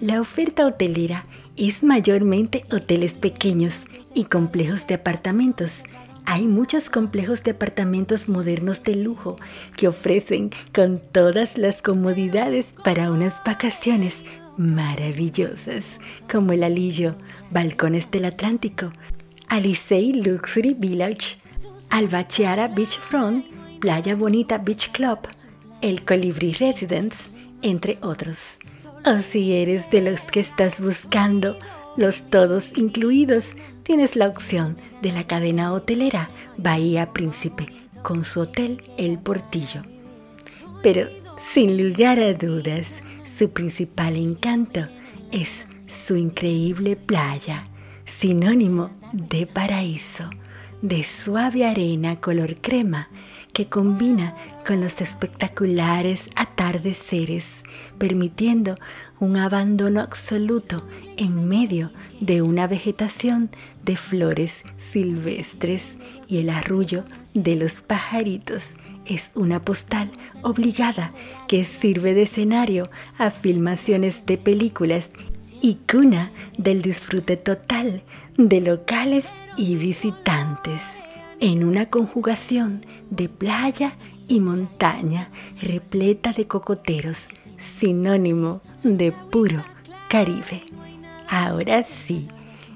La 0.00 0.20
oferta 0.20 0.66
hotelera 0.66 1.24
es 1.56 1.82
mayormente 1.82 2.64
hoteles 2.70 3.14
pequeños 3.14 3.82
y 4.14 4.24
complejos 4.24 4.86
de 4.86 4.94
apartamentos, 4.94 5.82
hay 6.26 6.46
muchos 6.46 6.88
complejos 6.88 7.42
de 7.42 7.50
apartamentos 7.50 8.28
modernos 8.30 8.82
de 8.82 8.96
lujo 8.96 9.36
que 9.76 9.88
ofrecen 9.88 10.50
con 10.74 10.98
todas 10.98 11.58
las 11.58 11.82
comodidades 11.82 12.66
para 12.82 13.10
unas 13.10 13.42
vacaciones 13.44 14.24
maravillosas, 14.56 15.98
como 16.30 16.52
el 16.52 16.64
Alillo, 16.64 17.16
Balcones 17.50 18.10
del 18.10 18.26
Atlántico, 18.26 18.92
Alisei 19.48 20.12
Luxury 20.12 20.74
Village, 20.74 21.38
Albachiara 21.90 22.68
Beachfront, 22.68 23.44
Playa 23.80 24.14
Bonita 24.16 24.58
Beach 24.58 24.90
Club, 24.92 25.18
el 25.80 26.04
Colibri 26.04 26.52
Residence, 26.52 27.30
entre 27.62 27.98
otros. 28.00 28.58
O 29.04 29.18
si 29.18 29.52
eres 29.52 29.90
de 29.90 30.00
los 30.00 30.22
que 30.22 30.40
estás 30.40 30.80
buscando 30.80 31.58
los 31.96 32.30
todos 32.30 32.72
incluidos, 32.76 33.46
tienes 33.82 34.16
la 34.16 34.28
opción 34.28 34.76
de 35.02 35.12
la 35.12 35.24
cadena 35.24 35.72
hotelera 35.72 36.28
Bahía 36.56 37.12
Príncipe 37.12 37.66
con 38.02 38.24
su 38.24 38.40
hotel 38.40 38.82
El 38.96 39.18
Portillo. 39.18 39.82
Pero 40.82 41.08
sin 41.36 41.76
lugar 41.76 42.18
a 42.18 42.32
dudas, 42.34 43.02
su 43.36 43.50
principal 43.50 44.16
encanto 44.16 44.86
es 45.32 45.66
su 46.06 46.16
increíble 46.16 46.96
playa, 46.96 47.66
sinónimo 48.06 48.90
de 49.12 49.46
paraíso, 49.46 50.30
de 50.82 51.02
suave 51.02 51.66
arena 51.66 52.20
color 52.20 52.56
crema 52.60 53.08
que 53.52 53.66
combina 53.66 54.34
con 54.66 54.80
los 54.80 55.00
espectaculares 55.00 56.28
atardeceres, 56.36 57.46
permitiendo 58.04 58.76
un 59.18 59.38
abandono 59.38 60.02
absoluto 60.02 60.86
en 61.16 61.48
medio 61.48 61.90
de 62.20 62.42
una 62.42 62.66
vegetación 62.66 63.48
de 63.82 63.96
flores 63.96 64.62
silvestres. 64.78 65.96
Y 66.28 66.36
el 66.36 66.50
arrullo 66.50 67.04
de 67.32 67.56
los 67.56 67.80
pajaritos 67.80 68.64
es 69.06 69.30
una 69.34 69.64
postal 69.64 70.10
obligada 70.42 71.14
que 71.48 71.64
sirve 71.64 72.12
de 72.12 72.24
escenario 72.24 72.90
a 73.16 73.30
filmaciones 73.30 74.26
de 74.26 74.36
películas 74.36 75.08
y 75.62 75.78
cuna 75.90 76.30
del 76.58 76.82
disfrute 76.82 77.38
total 77.38 78.02
de 78.36 78.60
locales 78.60 79.24
y 79.56 79.76
visitantes. 79.76 80.82
En 81.40 81.64
una 81.64 81.86
conjugación 81.88 82.84
de 83.08 83.30
playa 83.30 83.96
y 84.28 84.40
montaña 84.40 85.30
repleta 85.62 86.32
de 86.32 86.46
cocoteros, 86.46 87.28
sinónimo 87.64 88.60
de 88.82 89.12
puro 89.12 89.64
Caribe. 90.08 90.62
Ahora 91.28 91.82
sí, 91.84 92.28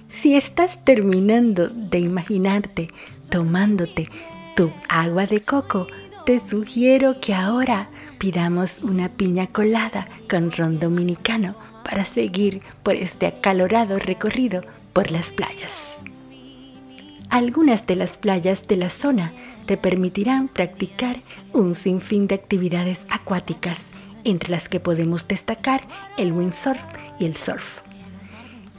si 0.09 0.35
estás 0.37 0.85
terminando 0.85 1.69
de 1.69 1.99
imaginarte 2.01 2.89
tomándote 3.31 4.09
tu 4.57 4.73
agua 4.89 5.27
de 5.27 5.41
coco, 5.41 5.87
te 6.25 6.41
sugiero 6.41 7.21
que 7.21 7.35
ahora 7.35 7.89
pidamos 8.19 8.79
una 8.83 9.09
piña 9.09 9.47
colada 9.47 10.09
con 10.29 10.51
ron 10.51 10.81
dominicano 10.81 11.55
para 11.85 12.05
seguir 12.05 12.63
por 12.83 12.95
este 12.95 13.27
acalorado 13.27 13.99
recorrido 13.99 14.63
por 14.93 15.11
las 15.11 15.31
playas. 15.31 15.99
Algunas 17.31 17.87
de 17.87 17.97
las 17.97 18.17
playas 18.17 18.67
de 18.67 18.77
la 18.77 18.91
zona 18.91 19.33
te 19.67 19.77
permitirán 19.77 20.49
practicar 20.49 21.19
un 21.53 21.75
sinfín 21.75 22.27
de 22.27 22.35
actividades 22.35 23.07
acuáticas, 23.11 23.93
entre 24.31 24.51
las 24.51 24.69
que 24.69 24.81
podemos 24.81 25.27
destacar 25.29 25.83
el 26.17 26.33
windsurf 26.33 26.81
y 27.19 27.25
el 27.25 27.37
surf. 27.37 27.81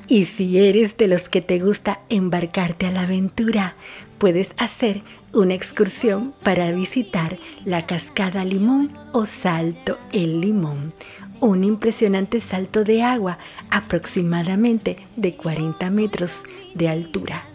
Y 0.07 0.25
si 0.25 0.59
eres 0.59 0.97
de 0.97 1.07
los 1.07 1.29
que 1.29 1.41
te 1.41 1.59
gusta 1.59 1.99
embarcarte 2.09 2.87
a 2.87 2.91
la 2.91 3.01
aventura, 3.03 3.75
puedes 4.17 4.53
hacer 4.57 5.01
una 5.33 5.53
excursión 5.53 6.33
para 6.43 6.71
visitar 6.71 7.37
la 7.65 7.85
cascada 7.85 8.43
Limón 8.43 8.91
o 9.11 9.25
Salto 9.25 9.97
El 10.11 10.41
Limón, 10.41 10.93
un 11.39 11.63
impresionante 11.63 12.41
salto 12.41 12.83
de 12.83 13.03
agua 13.03 13.37
aproximadamente 13.69 14.97
de 15.15 15.35
40 15.35 15.89
metros 15.91 16.31
de 16.73 16.89
altura 16.89 17.45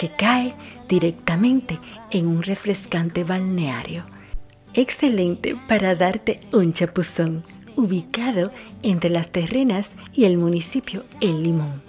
que 0.00 0.08
cae 0.08 0.54
directamente 0.88 1.78
en 2.10 2.26
un 2.26 2.42
refrescante 2.42 3.22
balneario. 3.22 4.04
Excelente 4.74 5.56
para 5.66 5.96
darte 5.96 6.38
un 6.52 6.72
chapuzón, 6.72 7.42
ubicado 7.74 8.52
entre 8.84 9.10
las 9.10 9.30
terrenas 9.30 9.90
y 10.14 10.26
el 10.26 10.38
municipio 10.38 11.02
El 11.20 11.42
Limón. 11.42 11.82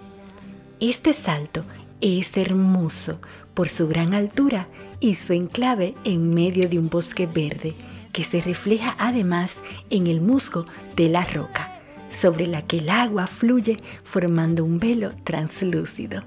Este 0.80 1.14
salto 1.14 1.64
es 2.02 2.36
hermoso 2.38 3.20
por 3.54 3.70
su 3.70 3.88
gran 3.88 4.16
altura 4.16 4.68
y 5.00 5.14
su 5.14 5.34
enclave 5.34 5.94
en 6.06 6.34
medio 6.34 6.68
de 6.68 6.80
un 6.80 6.90
bosque 6.90 7.28
verde 7.28 7.76
que 8.14 8.24
se 8.24 8.42
refleja 8.42 8.96
además 8.98 9.58
en 9.92 10.08
el 10.08 10.20
musgo 10.20 10.66
de 10.96 11.08
la 11.08 11.24
roca, 11.24 11.76
sobre 12.10 12.48
la 12.48 12.64
que 12.64 12.80
el 12.80 12.90
agua 12.90 13.28
fluye 13.28 13.78
formando 14.04 14.66
un 14.66 14.80
velo 14.80 15.12
translúcido. 15.24 16.24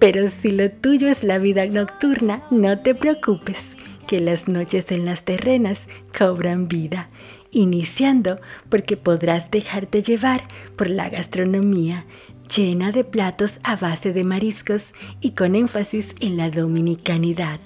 Pero 0.00 0.30
si 0.30 0.50
lo 0.50 0.68
tuyo 0.68 1.06
es 1.06 1.22
la 1.22 1.38
vida 1.38 1.64
nocturna, 1.66 2.42
no 2.50 2.80
te 2.80 2.96
preocupes, 2.96 3.75
que 4.06 4.20
las 4.20 4.48
noches 4.48 4.90
en 4.92 5.04
las 5.04 5.22
terrenas 5.22 5.88
cobran 6.16 6.68
vida, 6.68 7.08
iniciando 7.50 8.38
porque 8.68 8.96
podrás 8.96 9.50
dejarte 9.50 10.02
llevar 10.02 10.44
por 10.76 10.88
la 10.90 11.08
gastronomía 11.08 12.04
llena 12.54 12.92
de 12.92 13.04
platos 13.04 13.58
a 13.62 13.76
base 13.76 14.12
de 14.12 14.24
mariscos 14.24 14.92
y 15.20 15.30
con 15.32 15.54
énfasis 15.54 16.14
en 16.20 16.36
la 16.36 16.50
dominicanidad, 16.50 17.60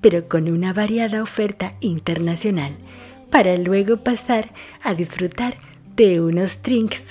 pero 0.00 0.28
con 0.28 0.50
una 0.50 0.72
variada 0.72 1.22
oferta 1.22 1.74
internacional, 1.80 2.72
para 3.30 3.56
luego 3.56 3.98
pasar 3.98 4.50
a 4.82 4.94
disfrutar 4.94 5.56
de 5.96 6.20
unos 6.20 6.62
drinks 6.62 7.02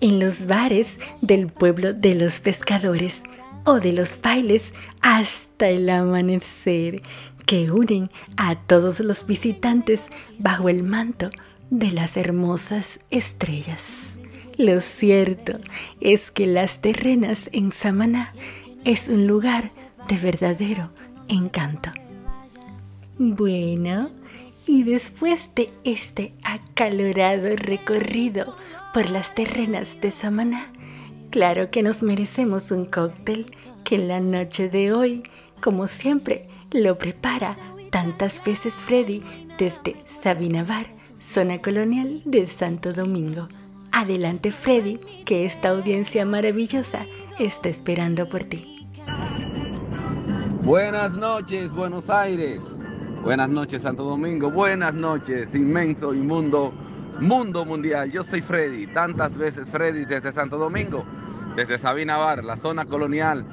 en 0.00 0.20
los 0.20 0.46
bares 0.46 0.98
del 1.20 1.48
pueblo 1.48 1.92
de 1.92 2.14
los 2.14 2.40
pescadores 2.40 3.22
o 3.64 3.80
de 3.80 3.92
los 3.92 4.20
bailes 4.20 4.72
hasta 5.02 5.68
el 5.68 5.88
amanecer 5.90 7.02
que 7.50 7.68
unen 7.72 8.12
a 8.36 8.54
todos 8.54 9.00
los 9.00 9.26
visitantes 9.26 10.02
bajo 10.38 10.68
el 10.68 10.84
manto 10.84 11.30
de 11.68 11.90
las 11.90 12.16
hermosas 12.16 13.00
estrellas. 13.10 13.82
Lo 14.56 14.80
cierto 14.80 15.58
es 16.00 16.30
que 16.30 16.46
las 16.46 16.80
terrenas 16.80 17.50
en 17.50 17.72
Samaná 17.72 18.34
es 18.84 19.08
un 19.08 19.26
lugar 19.26 19.72
de 20.06 20.16
verdadero 20.16 20.90
encanto. 21.26 21.90
Bueno, 23.18 24.10
y 24.68 24.84
después 24.84 25.50
de 25.56 25.72
este 25.82 26.34
acalorado 26.44 27.56
recorrido 27.56 28.54
por 28.94 29.10
las 29.10 29.34
terrenas 29.34 30.00
de 30.00 30.12
Samaná, 30.12 30.70
Claro 31.30 31.70
que 31.70 31.84
nos 31.84 32.02
merecemos 32.02 32.72
un 32.72 32.86
cóctel 32.86 33.54
que 33.84 33.94
en 33.94 34.08
la 34.08 34.18
noche 34.18 34.68
de 34.68 34.92
hoy, 34.92 35.22
como 35.60 35.86
siempre, 35.86 36.49
lo 36.72 36.96
prepara 36.98 37.56
tantas 37.90 38.42
veces 38.44 38.72
Freddy 38.72 39.22
desde 39.58 39.96
Sabina 40.22 40.64
Bar, 40.64 40.86
zona 41.20 41.60
colonial 41.60 42.22
de 42.24 42.46
Santo 42.46 42.92
Domingo. 42.92 43.48
Adelante 43.92 44.52
Freddy, 44.52 44.98
que 45.24 45.44
esta 45.44 45.70
audiencia 45.70 46.24
maravillosa 46.24 47.06
está 47.38 47.68
esperando 47.68 48.28
por 48.28 48.44
ti. 48.44 48.86
Buenas 50.62 51.12
noches, 51.16 51.72
Buenos 51.72 52.08
Aires. 52.08 52.62
Buenas 53.22 53.48
noches, 53.48 53.82
Santo 53.82 54.04
Domingo. 54.04 54.50
Buenas 54.50 54.94
noches, 54.94 55.54
inmenso, 55.54 56.14
inmundo 56.14 56.72
mundo 57.18 57.64
mundial. 57.66 58.10
Yo 58.10 58.22
soy 58.22 58.40
Freddy, 58.40 58.86
tantas 58.86 59.36
veces 59.36 59.68
Freddy 59.68 60.04
desde 60.04 60.32
Santo 60.32 60.56
Domingo 60.56 61.04
desde 61.56 61.78
Sabina 61.78 62.16
Bar, 62.16 62.44
la 62.44 62.56
zona 62.56 62.84
colonial, 62.84 63.44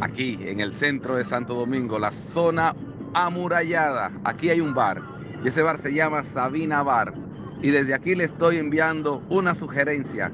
aquí 0.00 0.38
en 0.42 0.60
el 0.60 0.72
centro 0.72 1.16
de 1.16 1.24
Santo 1.24 1.54
Domingo, 1.54 1.98
la 1.98 2.12
zona 2.12 2.74
amurallada. 3.14 4.12
Aquí 4.24 4.50
hay 4.50 4.60
un 4.60 4.74
bar 4.74 5.02
y 5.44 5.48
ese 5.48 5.62
bar 5.62 5.78
se 5.78 5.92
llama 5.92 6.24
Sabina 6.24 6.82
Bar. 6.82 7.12
Y 7.60 7.70
desde 7.70 7.94
aquí 7.94 8.14
le 8.14 8.24
estoy 8.24 8.56
enviando 8.56 9.22
una 9.28 9.54
sugerencia, 9.54 10.32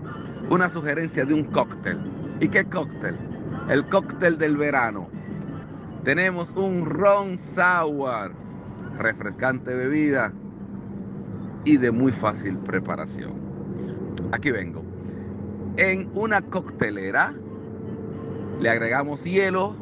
una 0.48 0.68
sugerencia 0.68 1.24
de 1.24 1.34
un 1.34 1.44
cóctel. 1.44 1.98
¿Y 2.40 2.48
qué 2.48 2.64
cóctel? 2.64 3.16
El 3.68 3.86
cóctel 3.86 4.38
del 4.38 4.56
verano. 4.56 5.08
Tenemos 6.04 6.52
un 6.52 6.86
ron 6.86 7.38
sour, 7.38 8.32
refrescante 8.98 9.74
bebida 9.74 10.32
y 11.64 11.76
de 11.76 11.90
muy 11.90 12.12
fácil 12.12 12.56
preparación. 12.58 13.32
Aquí 14.32 14.50
vengo. 14.50 14.82
En 15.76 16.10
una 16.14 16.40
coctelera 16.40 17.34
le 18.60 18.70
agregamos 18.70 19.24
hielo, 19.24 19.74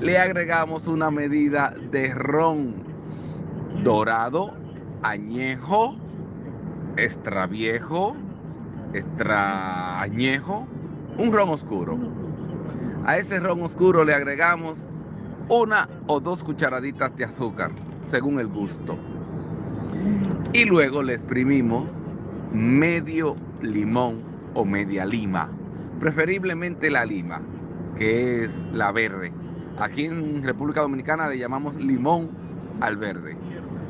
le 0.00 0.18
agregamos 0.18 0.86
una 0.86 1.10
medida 1.10 1.74
de 1.90 2.14
ron 2.14 2.70
dorado, 3.82 4.52
añejo, 5.02 5.96
extra 6.96 7.46
viejo, 7.46 8.16
extra 8.92 10.00
añejo, 10.00 10.66
un 11.18 11.32
ron 11.32 11.50
oscuro. 11.50 11.98
A 13.04 13.18
ese 13.18 13.40
ron 13.40 13.62
oscuro 13.62 14.04
le 14.04 14.14
agregamos 14.14 14.78
una 15.48 15.88
o 16.06 16.20
dos 16.20 16.44
cucharaditas 16.44 17.14
de 17.16 17.24
azúcar, 17.24 17.70
según 18.02 18.40
el 18.40 18.48
gusto. 18.48 18.98
Y 20.52 20.64
luego 20.64 21.02
le 21.02 21.14
exprimimos 21.14 21.88
medio 22.52 23.36
limón 23.60 24.20
o 24.54 24.64
media 24.64 25.04
lima, 25.04 25.50
preferiblemente 26.00 26.90
la 26.90 27.04
lima, 27.04 27.40
que 27.98 28.44
es 28.44 28.64
la 28.72 28.92
verde. 28.92 29.32
Aquí 29.78 30.06
en 30.06 30.42
República 30.42 30.80
Dominicana 30.80 31.28
le 31.28 31.38
llamamos 31.38 31.76
limón 31.76 32.30
al 32.80 32.96
verde, 32.96 33.36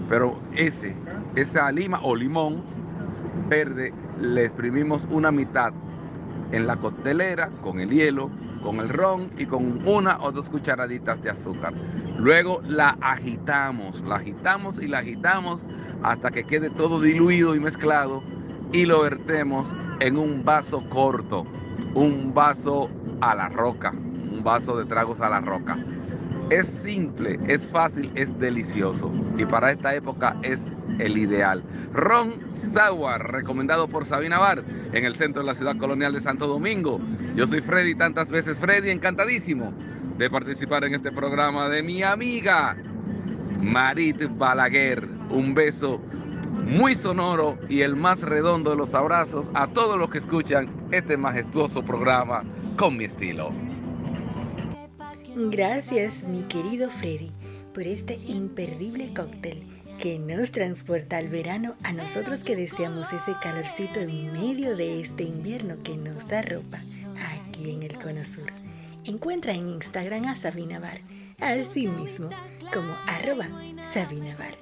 pero 0.09 0.39
ese, 0.57 0.97
esa 1.37 1.71
lima 1.71 2.01
o 2.03 2.17
limón 2.17 2.63
verde 3.49 3.93
le 4.21 4.47
exprimimos 4.47 5.03
una 5.11 5.31
mitad 5.31 5.73
en 6.53 6.67
la 6.67 6.77
coctelera 6.77 7.51
con 7.63 7.81
el 7.81 7.91
hielo, 7.91 8.31
con 8.63 8.81
el 8.81 8.89
ron 8.89 9.31
y 9.39 9.47
con 9.47 9.87
una 9.87 10.21
o 10.23 10.33
dos 10.33 10.49
cucharaditas 10.49 11.23
de 11.23 11.31
azúcar. 11.31 11.75
Luego 12.19 12.61
la 12.67 12.97
agitamos, 13.01 14.01
la 14.01 14.17
agitamos 14.17 14.83
y 14.83 14.89
la 14.89 14.99
agitamos 14.99 15.61
hasta 16.03 16.31
que 16.31 16.45
quede 16.45 16.71
todo 16.71 17.01
diluido 17.01 17.55
y 17.55 17.61
mezclado 17.61 18.23
y 18.73 18.87
lo 18.87 19.03
vertemos 19.03 19.69
en 20.01 20.17
un 20.17 20.45
vaso 20.45 20.83
corto, 20.89 21.47
un 21.95 22.33
vaso 22.35 22.91
a 23.21 23.35
la 23.35 23.49
roca, 23.49 23.93
un 23.93 24.43
vaso 24.43 24.77
de 24.77 24.85
tragos 24.85 25.21
a 25.21 25.29
la 25.29 25.41
roca. 25.41 25.77
Es 26.51 26.67
simple, 26.67 27.39
es 27.47 27.67
fácil, 27.69 28.11
es 28.15 28.39
delicioso. 28.39 29.13
Y 29.37 29.45
para 29.45 29.71
esta 29.73 29.95
época 29.95 30.37
es 30.43 30.61
el 30.99 31.19
ideal. 31.19 31.63
Ron 31.93 32.35
Sour, 32.51 33.33
recomendado 33.33 33.87
por 33.89 34.07
Sabina 34.07 34.39
Bar, 34.39 34.65
en 34.93 35.05
el 35.05 35.17
centro 35.17 35.43
de 35.43 35.47
la 35.47 35.55
ciudad 35.55 35.77
colonial 35.77 36.15
de 36.15 36.21
Santo 36.21 36.47
Domingo. 36.47 37.01
Yo 37.35 37.47
soy 37.47 37.61
Freddy, 37.61 37.95
tantas 37.95 38.31
veces 38.31 38.59
Freddy, 38.59 38.91
encantadísimo 38.91 39.73
de 40.17 40.31
participar 40.31 40.85
en 40.85 40.95
este 40.95 41.13
programa 41.13 41.69
de 41.69 41.83
mi 41.83 42.03
amiga 42.03 42.77
Marit 43.61 44.23
Balaguer. 44.39 45.07
Un 45.31 45.55
beso 45.55 46.01
muy 46.65 46.95
sonoro 46.95 47.59
y 47.69 47.83
el 47.83 47.95
más 47.95 48.21
redondo 48.21 48.71
de 48.71 48.77
los 48.77 48.95
abrazos 48.95 49.47
a 49.55 49.67
todos 49.67 49.99
los 49.99 50.11
que 50.11 50.19
escuchan 50.19 50.69
este 50.91 51.17
majestuoso 51.17 51.83
programa 51.83 52.43
con 52.79 52.97
mi 52.97 53.07
estilo. 53.07 53.51
Gracias, 55.35 56.23
mi 56.23 56.43
querido 56.43 56.91
Freddy, 56.91 57.33
por 57.75 57.83
este 57.83 58.15
imperdible 58.15 59.13
cóctel 59.13 59.67
que 59.99 60.21
nos 60.21 60.53
transporta 60.53 61.17
al 61.17 61.27
verano 61.27 61.75
a 61.83 61.93
nosotros 61.93 62.45
que 62.45 62.55
deseamos 62.55 63.13
ese 63.13 63.35
calorcito 63.43 63.99
en 63.99 64.33
medio 64.33 64.77
de 64.77 65.01
este 65.01 65.25
invierno 65.25 65.83
que 65.83 65.97
nos 65.97 66.33
arropa 66.33 66.79
aquí 67.19 67.71
en 67.71 67.83
el 67.83 67.99
Cono 67.99 68.25
Sur. 68.25 68.53
Encuentra 69.05 69.53
en 69.53 69.69
Instagram 69.71 70.27
a 70.27 70.37
Sabina 70.37 70.79
Bar, 70.79 71.01
así 71.41 71.89
mismo 71.89 72.31
como 72.73 72.95
arroba 73.09 73.49
Sabina 73.93 74.37
Bar. 74.37 74.55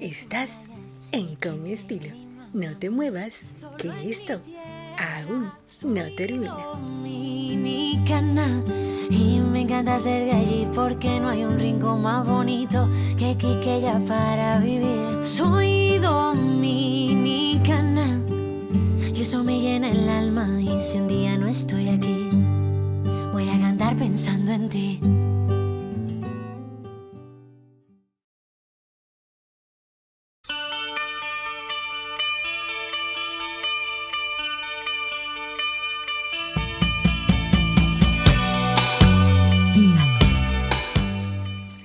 Estás 0.00 0.50
en 1.12 1.36
Con 1.36 1.62
mi 1.62 1.72
estilo. 1.74 2.08
No 2.52 2.76
te 2.76 2.90
muevas, 2.90 3.40
que 3.78 4.10
esto 4.10 4.42
aún 4.98 5.50
no 5.82 6.02
termina. 6.16 6.56
Y 9.10 9.40
me 9.40 9.62
encanta 9.62 9.98
ser 10.00 10.26
de 10.26 10.32
allí 10.32 10.66
porque 10.74 11.20
no 11.20 11.28
hay 11.28 11.44
un 11.44 11.58
rincón 11.58 12.02
más 12.02 12.26
bonito 12.26 12.88
que 13.18 13.36
Quiqueya 13.36 14.00
para 14.06 14.58
vivir. 14.58 15.22
Soy 15.22 15.98
dominicana 15.98 18.20
y 19.14 19.20
eso 19.20 19.44
me 19.44 19.60
llena 19.60 19.90
el 19.90 20.08
alma. 20.08 20.60
Y 20.60 20.80
si 20.80 20.98
un 20.98 21.08
día 21.08 21.36
no 21.36 21.46
estoy 21.46 21.88
aquí, 21.88 22.30
voy 23.32 23.48
a 23.48 23.60
cantar 23.60 23.96
pensando 23.96 24.52
en 24.52 24.68
ti. 24.68 25.00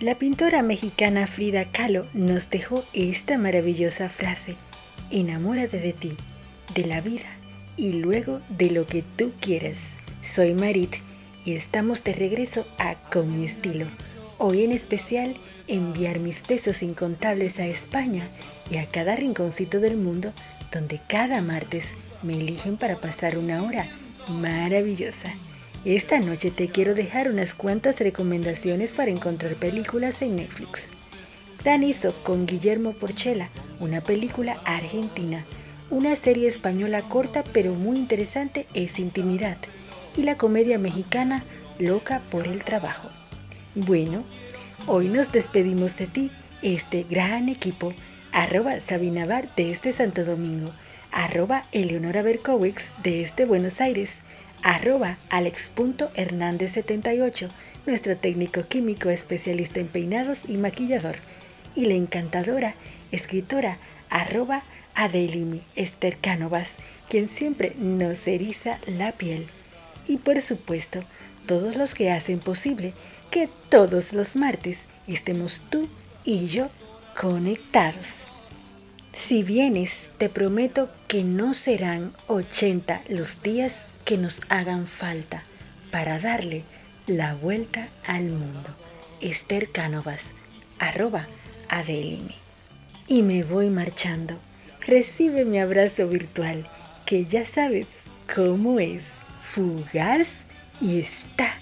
La 0.07 0.15
pintora 0.15 0.61
mexicana 0.61 1.27
Frida 1.27 1.65
Kahlo 1.65 2.05
nos 2.13 2.49
dejó 2.49 2.85
esta 2.93 3.37
maravillosa 3.37 4.07
frase, 4.07 4.55
enamórate 5.11 5.81
de 5.81 5.91
ti, 5.91 6.15
de 6.73 6.85
la 6.85 7.01
vida 7.01 7.27
y 7.75 7.91
luego 7.91 8.39
de 8.47 8.71
lo 8.71 8.87
que 8.87 9.03
tú 9.17 9.33
quieras. 9.41 9.77
Soy 10.23 10.53
Marit 10.53 10.95
y 11.43 11.55
estamos 11.55 12.05
de 12.05 12.13
regreso 12.13 12.65
a 12.77 12.95
Con 12.95 13.37
mi 13.37 13.45
estilo. 13.45 13.85
Hoy 14.37 14.63
en 14.63 14.71
especial 14.71 15.35
enviar 15.67 16.19
mis 16.19 16.39
pesos 16.39 16.83
incontables 16.83 17.59
a 17.59 17.65
España 17.65 18.29
y 18.71 18.77
a 18.77 18.85
cada 18.85 19.13
rinconcito 19.17 19.81
del 19.81 19.97
mundo 19.97 20.31
donde 20.71 21.01
cada 21.05 21.41
martes 21.41 21.85
me 22.23 22.37
eligen 22.37 22.77
para 22.77 22.95
pasar 22.95 23.37
una 23.37 23.61
hora 23.61 23.89
maravillosa. 24.29 25.33
Esta 25.87 26.19
noche 26.19 26.51
te 26.51 26.67
quiero 26.67 26.93
dejar 26.93 27.31
unas 27.31 27.53
cuantas 27.53 27.97
recomendaciones 28.01 28.91
para 28.91 29.09
encontrar 29.09 29.55
películas 29.55 30.21
en 30.21 30.35
Netflix. 30.35 30.89
Dan 31.63 31.81
hizo 31.81 32.13
con 32.23 32.45
Guillermo 32.45 32.91
Porchela 32.91 33.47
una 33.79 34.01
película 34.01 34.59
argentina. 34.65 35.45
Una 35.89 36.13
serie 36.17 36.49
española 36.49 37.01
corta 37.03 37.45
pero 37.53 37.73
muy 37.73 37.95
interesante 37.95 38.67
es 38.73 38.99
Intimidad. 38.99 39.55
Y 40.17 40.23
la 40.23 40.35
comedia 40.35 40.77
mexicana 40.77 41.45
Loca 41.79 42.21
por 42.31 42.49
el 42.49 42.65
Trabajo. 42.65 43.07
Bueno, 43.73 44.25
hoy 44.87 45.07
nos 45.07 45.31
despedimos 45.31 45.95
de 45.95 46.07
ti, 46.07 46.31
este 46.61 47.05
gran 47.09 47.47
equipo. 47.47 47.93
Arroba 48.33 48.81
Sabina 48.81 49.25
Bar 49.25 49.55
de 49.55 49.71
este 49.71 49.93
Santo 49.93 50.25
Domingo. 50.25 50.69
Arroba 51.13 51.61
Eleonora 51.71 52.23
Berkowitz 52.23 52.91
de 53.03 53.21
este 53.21 53.45
Buenos 53.45 53.79
Aires 53.79 54.17
arroba 54.63 55.17
alex.hernández78, 55.29 57.49
nuestro 57.85 58.17
técnico 58.17 58.63
químico 58.67 59.09
especialista 59.09 59.79
en 59.79 59.87
peinados 59.87 60.39
y 60.47 60.57
maquillador, 60.57 61.17
y 61.75 61.85
la 61.85 61.93
encantadora 61.93 62.73
escritora 63.11 63.77
arroba 64.09 64.63
Adelimi 64.95 65.61
Esther 65.75 66.17
Cánovas, 66.17 66.73
quien 67.09 67.29
siempre 67.29 67.73
nos 67.77 68.27
eriza 68.27 68.79
la 68.87 69.11
piel. 69.11 69.45
Y 70.07 70.17
por 70.17 70.41
supuesto, 70.41 71.03
todos 71.45 71.75
los 71.75 71.93
que 71.93 72.11
hacen 72.11 72.39
posible 72.39 72.93
que 73.31 73.49
todos 73.69 74.13
los 74.13 74.35
martes 74.35 74.79
estemos 75.07 75.61
tú 75.69 75.87
y 76.23 76.47
yo 76.47 76.69
conectados. 77.19 78.07
Si 79.13 79.41
vienes, 79.41 80.09
te 80.17 80.29
prometo 80.29 80.89
que 81.07 81.23
no 81.23 81.53
serán 81.53 82.13
80 82.27 83.01
los 83.09 83.41
días 83.41 83.86
que 84.07 84.17
nos 84.17 84.39
hagan 84.47 84.87
falta 84.87 85.43
para 85.91 86.17
darle 86.17 86.63
la 87.07 87.35
vuelta 87.35 87.89
al 88.07 88.29
mundo. 88.29 88.69
Esther 89.19 89.69
Cánovas, 89.69 90.23
arroba 90.79 91.27
Adelimi. 91.67 92.35
Y 93.09 93.21
me 93.21 93.43
voy 93.43 93.69
marchando. 93.69 94.39
Recibe 94.79 95.43
mi 95.43 95.59
abrazo 95.59 96.07
virtual, 96.07 96.65
que 97.05 97.25
ya 97.25 97.45
sabes 97.45 97.85
cómo 98.33 98.79
es, 98.79 99.03
fugaz 99.43 100.29
y 100.79 101.01
está 101.01 101.55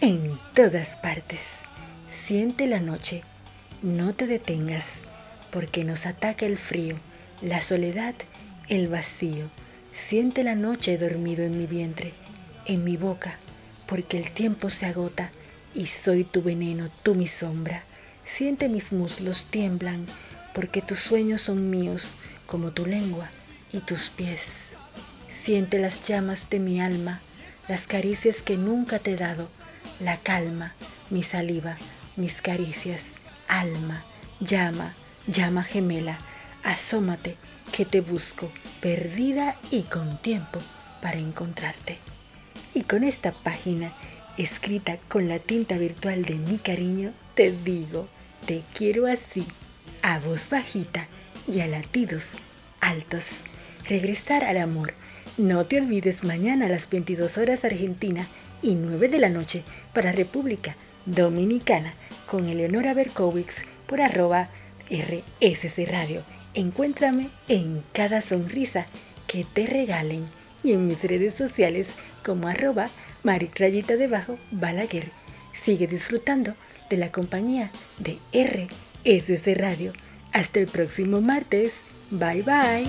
en 0.00 0.38
todas 0.54 0.94
partes. 0.94 1.40
Siente 2.24 2.68
la 2.68 2.78
noche, 2.78 3.24
no 3.82 4.14
te 4.14 4.28
detengas, 4.28 4.86
porque 5.50 5.82
nos 5.82 6.06
ataca 6.06 6.46
el 6.46 6.56
frío, 6.56 6.94
la 7.42 7.60
soledad, 7.60 8.14
el 8.68 8.86
vacío 8.86 9.50
Siente 9.92 10.44
la 10.44 10.54
noche 10.54 10.98
dormido 10.98 11.44
en 11.44 11.58
mi 11.58 11.66
vientre, 11.66 12.12
en 12.64 12.84
mi 12.84 12.96
boca, 12.96 13.36
porque 13.86 14.18
el 14.18 14.30
tiempo 14.30 14.70
se 14.70 14.86
agota 14.86 15.30
y 15.74 15.86
soy 15.86 16.24
tu 16.24 16.42
veneno, 16.42 16.90
tú 17.02 17.14
mi 17.14 17.26
sombra. 17.26 17.82
Siente 18.24 18.68
mis 18.68 18.92
muslos 18.92 19.46
tiemblan, 19.50 20.06
porque 20.54 20.80
tus 20.82 21.00
sueños 21.00 21.42
son 21.42 21.70
míos, 21.70 22.14
como 22.46 22.70
tu 22.70 22.86
lengua 22.86 23.30
y 23.72 23.80
tus 23.80 24.08
pies. 24.08 24.72
Siente 25.32 25.78
las 25.78 26.06
llamas 26.06 26.48
de 26.50 26.60
mi 26.60 26.80
alma, 26.80 27.20
las 27.68 27.86
caricias 27.86 28.42
que 28.42 28.56
nunca 28.56 28.98
te 28.98 29.12
he 29.12 29.16
dado, 29.16 29.48
la 29.98 30.18
calma, 30.18 30.74
mi 31.10 31.22
saliva, 31.22 31.76
mis 32.16 32.42
caricias, 32.42 33.02
alma, 33.48 34.04
llama, 34.40 34.94
llama 35.26 35.62
gemela, 35.62 36.18
asómate 36.62 37.36
que 37.70 37.84
te 37.84 38.00
busco, 38.00 38.50
perdida 38.80 39.56
y 39.70 39.82
con 39.82 40.18
tiempo 40.18 40.60
para 41.00 41.18
encontrarte. 41.18 41.98
Y 42.74 42.82
con 42.82 43.04
esta 43.04 43.32
página, 43.32 43.92
escrita 44.36 44.98
con 45.08 45.28
la 45.28 45.38
tinta 45.38 45.78
virtual 45.78 46.24
de 46.24 46.34
mi 46.34 46.58
cariño, 46.58 47.12
te 47.34 47.52
digo, 47.52 48.08
te 48.46 48.62
quiero 48.74 49.06
así, 49.06 49.46
a 50.02 50.18
voz 50.18 50.48
bajita 50.48 51.08
y 51.46 51.60
a 51.60 51.66
latidos 51.66 52.28
altos. 52.80 53.26
Regresar 53.88 54.44
al 54.44 54.58
amor. 54.58 54.94
No 55.36 55.64
te 55.64 55.80
olvides 55.80 56.24
mañana 56.24 56.66
a 56.66 56.68
las 56.68 56.88
22 56.90 57.38
horas 57.38 57.64
Argentina 57.64 58.26
y 58.62 58.74
9 58.74 59.08
de 59.08 59.18
la 59.18 59.28
noche 59.28 59.62
para 59.92 60.12
República 60.12 60.76
Dominicana 61.06 61.94
con 62.26 62.48
Eleonora 62.48 62.94
Berkowitz 62.94 63.64
por 63.86 64.00
arroba 64.00 64.48
RSC 64.90 65.86
Radio 65.88 66.22
Encuéntrame 66.54 67.28
en 67.48 67.82
cada 67.92 68.22
sonrisa 68.22 68.86
que 69.26 69.44
te 69.44 69.66
regalen 69.66 70.26
y 70.64 70.72
en 70.72 70.86
mis 70.86 71.02
redes 71.02 71.34
sociales 71.34 71.88
como 72.24 72.48
arroba 72.48 72.88
maritrayita 73.22 73.96
debajo 73.96 74.38
balaguer. 74.50 75.10
Sigue 75.54 75.86
disfrutando 75.86 76.54
de 76.88 76.96
la 76.96 77.12
compañía 77.12 77.70
de 77.98 78.18
RSC 78.32 79.54
Radio. 79.56 79.92
Hasta 80.32 80.60
el 80.60 80.66
próximo 80.66 81.20
martes. 81.20 81.74
Bye 82.10 82.42
bye. 82.42 82.88